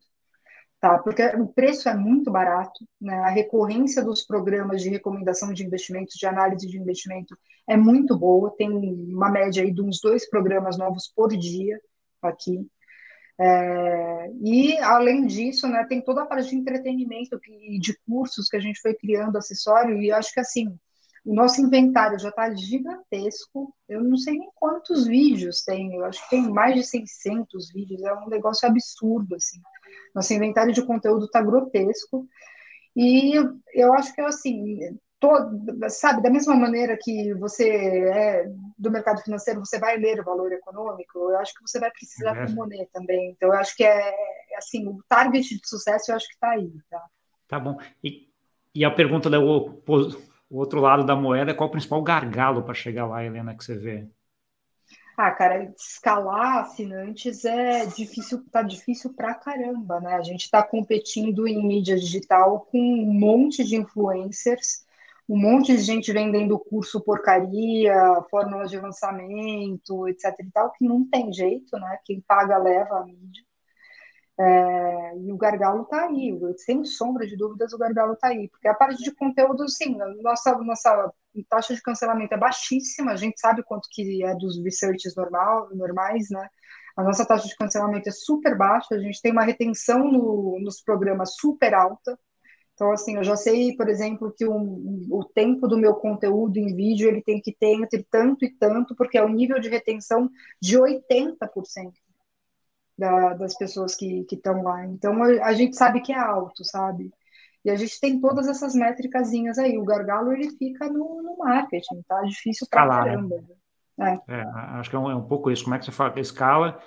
[0.81, 0.99] Tá?
[1.01, 3.15] Porque o preço é muito barato, né?
[3.17, 7.37] a recorrência dos programas de recomendação de investimentos, de análise de investimento,
[7.69, 11.81] é muito boa, tem uma média aí de uns dois programas novos por dia
[12.23, 12.71] aqui.
[13.39, 18.57] É, e, além disso, né, tem toda a parte de entretenimento e de cursos que
[18.57, 20.75] a gente foi criando acessório, e acho que, assim,
[21.25, 26.23] o nosso inventário já está gigantesco, eu não sei nem quantos vídeos tem, eu acho
[26.23, 29.61] que tem mais de 600 vídeos, é um negócio absurdo, assim.
[30.15, 32.27] Nosso inventário de conteúdo está grotesco,
[32.97, 33.35] e
[33.75, 34.79] eu acho que, assim,
[35.19, 40.25] todo, sabe, da mesma maneira que você é do mercado financeiro, você vai ler o
[40.25, 42.49] valor econômico, eu acho que você vai precisar é.
[42.49, 43.31] Monet também.
[43.31, 46.51] Então, eu acho que é, é, assim, o target de sucesso eu acho que está
[46.51, 47.03] aí, tá?
[47.49, 47.79] Tá bom.
[48.03, 48.29] E,
[48.75, 49.83] e a pergunta do
[50.49, 53.75] o outro lado da moeda, qual o principal gargalo para chegar lá, Helena, que você
[53.75, 54.07] vê?
[55.17, 60.15] Ah, cara, escalar assinantes é difícil, tá difícil pra caramba, né?
[60.15, 64.86] A gente está competindo em mídia digital com um monte de influencers
[65.29, 67.95] um monte de gente vendendo curso porcaria,
[68.31, 71.99] fórmulas de lançamento, etc e tal, que não tem jeito, né?
[72.05, 73.45] Quem paga leva a mídia.
[74.39, 78.69] É, e o gargalo está aí, sem sombra de dúvidas, o gargalo está aí, porque
[78.69, 81.11] a parte de conteúdo, sim, nossa, nossa
[81.49, 86.29] taxa de cancelamento é baixíssima, a gente sabe quanto que é dos researches normal, normais,
[86.31, 86.49] né?
[86.97, 90.83] A nossa taxa de cancelamento é super baixa, a gente tem uma retenção no, nos
[90.83, 92.19] programas super alta,
[92.77, 94.55] então, assim, eu já sei, por exemplo, que o,
[95.11, 98.95] o tempo do meu conteúdo em vídeo ele tem que ter entre tanto e tanto,
[98.95, 100.29] porque é o nível de retenção
[100.61, 101.39] de 80%
[102.99, 104.85] da, das pessoas que estão lá.
[104.85, 107.11] Então, a, a, gente sabe que é alto, sabe?
[107.65, 109.79] E a gente tem todas essas métricas aí.
[109.79, 112.21] O gargalo, ele fica no, no marketing, tá?
[112.25, 113.11] Difícil pra Escalar, né?
[113.13, 113.45] caramba.
[113.97, 114.21] Né?
[114.29, 114.35] É.
[114.35, 114.43] É,
[114.79, 115.65] acho que é um, é um pouco isso.
[115.65, 116.21] Como é que você fala?
[116.21, 116.79] Escala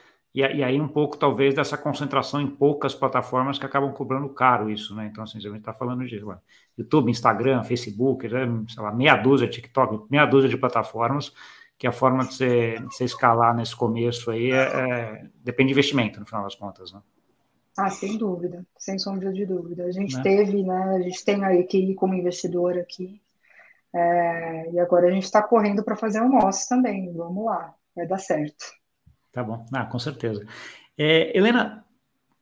[0.42, 4.70] e, e, aí um pouco, talvez, dessa concentração em poucas plataformas que acabam cobrando caro
[4.70, 5.08] isso, né?
[5.12, 6.40] Então, assim, a gente está falando de lá,
[6.78, 8.48] YouTube, Instagram, Facebook, né?
[8.68, 11.34] sei lá, meia dúzia, TikTok, meia dúzia de plataformas,
[11.78, 15.74] que a forma de você, de você escalar nesse começo aí é, é, depende de
[15.74, 17.02] investimento, no final das contas, né?
[17.78, 19.86] Ah, sem dúvida, sem sombra de dúvida.
[19.86, 20.22] A gente né?
[20.22, 20.96] teve, né?
[20.96, 23.22] A gente tem a EQI como investidor aqui,
[23.94, 27.12] é, e agora a gente está correndo para fazer o nosso também.
[27.14, 28.79] Vamos lá, vai dar certo.
[29.32, 30.46] Tá bom, ah, com certeza.
[30.98, 31.86] É, Helena,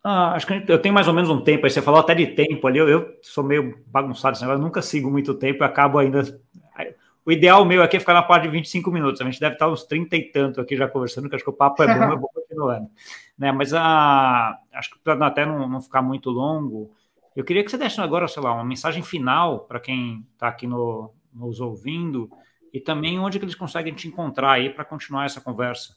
[0.03, 2.27] ah, acho que eu tenho mais ou menos um tempo aí, você falou até de
[2.27, 6.21] tempo ali, eu, eu sou meio bagunçado, eu nunca sigo muito tempo e acabo ainda.
[7.25, 9.67] O ideal meu aqui é ficar na parte de 25 minutos, a gente deve estar
[9.67, 12.19] uns 30 e tanto aqui já conversando, que acho que o papo é bom, eu
[12.19, 12.89] vou continuando.
[13.37, 13.51] Né?
[13.51, 16.89] Mas ah, acho que para até não, não ficar muito longo,
[17.35, 20.65] eu queria que você desse agora, sei lá, uma mensagem final para quem está aqui
[20.65, 22.29] no, nos ouvindo
[22.73, 25.95] e também onde que eles conseguem te encontrar aí para continuar essa conversa.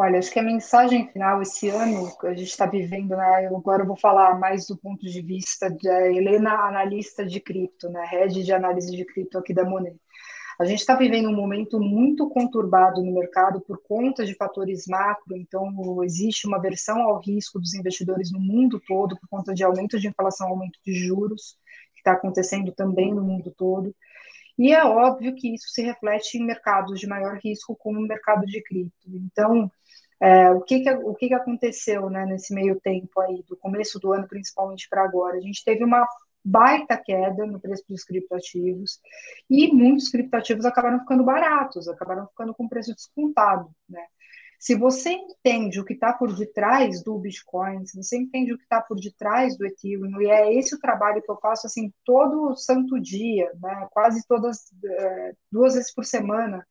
[0.00, 3.46] Olha, acho que a mensagem final esse ano que a gente está vivendo, né?
[3.46, 8.04] Eu agora vou falar mais do ponto de vista da Helena, analista de cripto, né?
[8.06, 9.96] Head de análise de cripto aqui da Monet.
[10.60, 15.36] A gente está vivendo um momento muito conturbado no mercado por conta de fatores macro,
[15.36, 15.68] então
[16.04, 20.06] existe uma versão ao risco dos investidores no mundo todo por conta de aumento de
[20.06, 21.56] inflação, aumento de juros,
[21.92, 23.92] que está acontecendo também no mundo todo.
[24.58, 28.44] E é óbvio que isso se reflete em mercados de maior risco, como o mercado
[28.44, 29.08] de cripto.
[29.08, 29.70] Então,
[30.20, 33.98] é, o que, que, o que, que aconteceu né, nesse meio tempo aí, do começo
[34.00, 35.36] do ano principalmente para agora?
[35.36, 36.06] A gente teve uma
[36.44, 39.00] baita queda no preço dos criptoativos
[39.50, 44.04] e muitos criptoativos acabaram ficando baratos, acabaram ficando com preço descontado, né?
[44.58, 48.64] Se você entende o que está por detrás do Bitcoin, se você entende o que
[48.64, 52.56] está por detrás do Ethereum, e é esse o trabalho que eu faço assim todo
[52.56, 53.86] santo dia, né?
[53.92, 56.66] quase todas é, duas vezes por semana,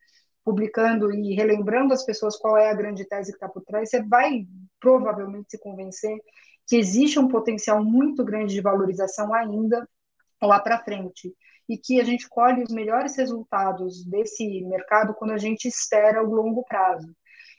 [0.48, 4.02] publicando e relembrando as pessoas qual é a grande tese que está por trás, você
[4.02, 4.48] vai
[4.80, 6.18] provavelmente se convencer
[6.66, 9.86] que existe um potencial muito grande de valorização ainda
[10.42, 11.36] lá para frente
[11.68, 16.34] e que a gente colhe os melhores resultados desse mercado quando a gente espera o
[16.34, 17.14] longo prazo.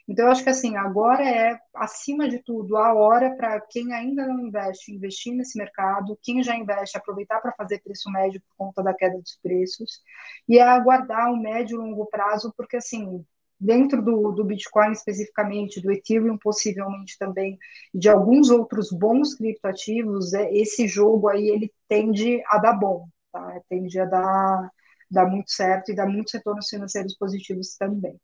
[0.09, 4.27] Então, eu acho que assim, agora é, acima de tudo, a hora para quem ainda
[4.27, 8.83] não investe, investir nesse mercado, quem já investe, aproveitar para fazer preço médio por conta
[8.83, 10.01] da queda dos preços,
[10.49, 13.23] e é aguardar o médio e longo prazo, porque assim,
[13.61, 17.59] dentro do, do Bitcoin especificamente, do Ethereum possivelmente também,
[17.95, 23.61] de alguns outros bons criptoativos, é, esse jogo aí ele tende a dar bom, tá?
[23.69, 24.71] Tende a dar,
[25.11, 28.19] dar muito certo e dar muitos retornos financeiros positivos também.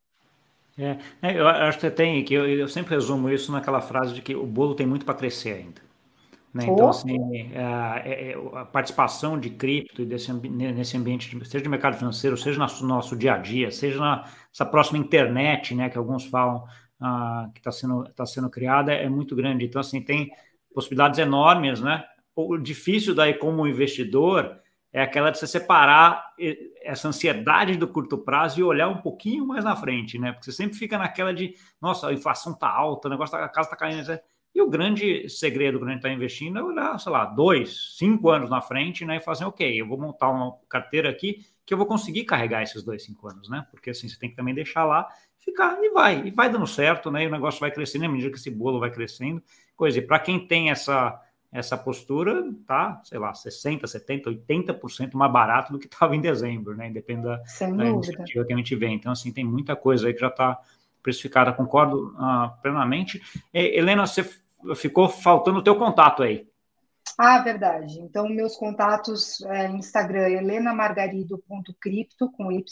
[0.77, 4.21] É, é, eu acho que tem, que eu, eu, sempre resumo isso naquela frase de
[4.21, 5.81] que o bolo tem muito para crescer ainda.
[6.53, 6.67] Né?
[6.67, 11.63] Então, assim, a, é, é, a, participação de cripto e desse, nesse ambiente, de, seja
[11.63, 15.89] de mercado financeiro, seja no nosso, nosso dia a dia, seja nessa próxima internet, né,
[15.89, 16.65] que alguns falam
[17.01, 19.65] ah, que está sendo, tá sendo criada, é muito grande.
[19.65, 20.31] Então, assim, tem
[20.73, 22.05] possibilidades enormes, né?
[22.35, 24.59] O difícil daí como investidor
[24.95, 26.33] é aquela de você separar
[26.81, 30.31] essa ansiedade do curto prazo e olhar um pouquinho mais na frente, né?
[30.31, 33.71] Porque você sempre fica naquela de, nossa, a inflação tá alta, o negócio da casa
[33.71, 34.07] tá caindo.
[34.07, 34.21] Né?
[34.55, 38.31] E o grande segredo quando a gente está investindo é olhar, sei lá, dois, cinco
[38.31, 39.17] anos na frente, né?
[39.17, 42.85] E fazer, ok, eu vou montar uma carteira aqui que eu vou conseguir carregar esses
[42.85, 43.67] dois, cinco anos, né?
[43.73, 45.09] Porque assim, você tem que também deixar lá,
[45.41, 47.25] ficar e vai, e vai dando certo, né?
[47.25, 49.43] E o negócio vai crescendo à medida que esse bolo vai crescendo.
[49.75, 51.21] Coisa, e para quem tem essa
[51.55, 56.77] essa postura tá, sei lá, 60, 70, 80% mais barato do que estava em dezembro,
[56.77, 56.89] né?
[56.89, 58.89] Independendo da, da iniciativa que a gente vê.
[58.89, 60.59] Então, assim, tem muita coisa aí que já está
[61.01, 63.23] precificada, concordo uh, plenamente.
[63.55, 64.29] E, Helena, você
[64.75, 66.45] ficou faltando o teu contato aí.
[67.17, 68.01] Ah, verdade.
[68.01, 72.65] Então, meus contatos é Instagram, helenamargarido.cripto com Y,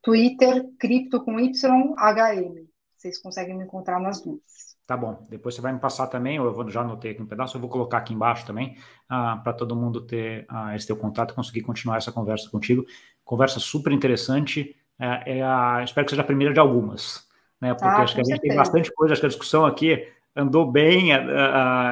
[0.00, 2.64] Twitter, cripto com Y, HM.
[2.96, 4.71] Vocês conseguem me encontrar nas duas.
[4.92, 5.24] Tá bom.
[5.30, 7.60] Depois você vai me passar também, ou eu vou, já anotei aqui um pedaço, eu
[7.62, 8.76] vou colocar aqui embaixo também,
[9.08, 12.84] ah, para todo mundo ter ah, esse teu contato e conseguir continuar essa conversa contigo.
[13.24, 14.76] Conversa super interessante.
[14.98, 17.26] É, é a, espero que seja a primeira de algumas,
[17.58, 17.72] né?
[17.72, 18.52] Porque ah, acho que a gente certeza.
[18.52, 21.08] tem bastante coisa, acho que a discussão aqui andou bem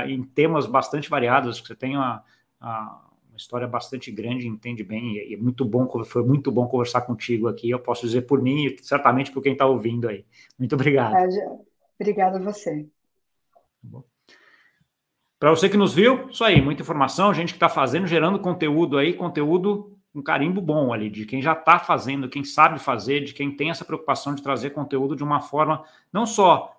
[0.07, 1.49] em temas bastante variados.
[1.49, 2.23] Acho que você tem uma,
[2.61, 7.49] uma história bastante grande, entende bem, e é muito bom, foi muito bom conversar contigo
[7.49, 7.71] aqui.
[7.71, 10.23] Eu posso dizer por mim e certamente por quem está ouvindo aí.
[10.59, 11.17] Muito obrigado.
[11.17, 11.70] É,
[12.01, 12.89] Obrigada a você.
[13.83, 13.99] Tá
[15.39, 18.97] Para você que nos viu, isso aí, muita informação, gente que está fazendo, gerando conteúdo
[18.97, 23.35] aí, conteúdo um carimbo bom ali, de quem já está fazendo, quem sabe fazer, de
[23.35, 26.77] quem tem essa preocupação de trazer conteúdo de uma forma, não só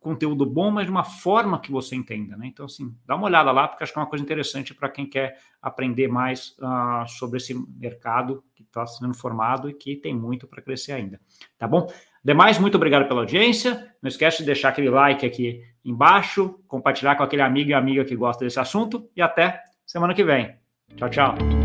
[0.00, 2.46] conteúdo bom, mas de uma forma que você entenda, né?
[2.46, 5.06] Então, assim, dá uma olhada lá, porque acho que é uma coisa interessante para quem
[5.06, 10.46] quer aprender mais uh, sobre esse mercado que está sendo formado e que tem muito
[10.46, 11.20] para crescer ainda,
[11.58, 11.86] tá bom?
[12.24, 13.86] Demais, muito obrigado pela audiência.
[14.00, 18.16] Não esquece de deixar aquele like aqui embaixo, compartilhar com aquele amigo e amiga que
[18.16, 20.56] gosta desse assunto e até semana que vem.
[20.96, 21.63] Tchau, tchau.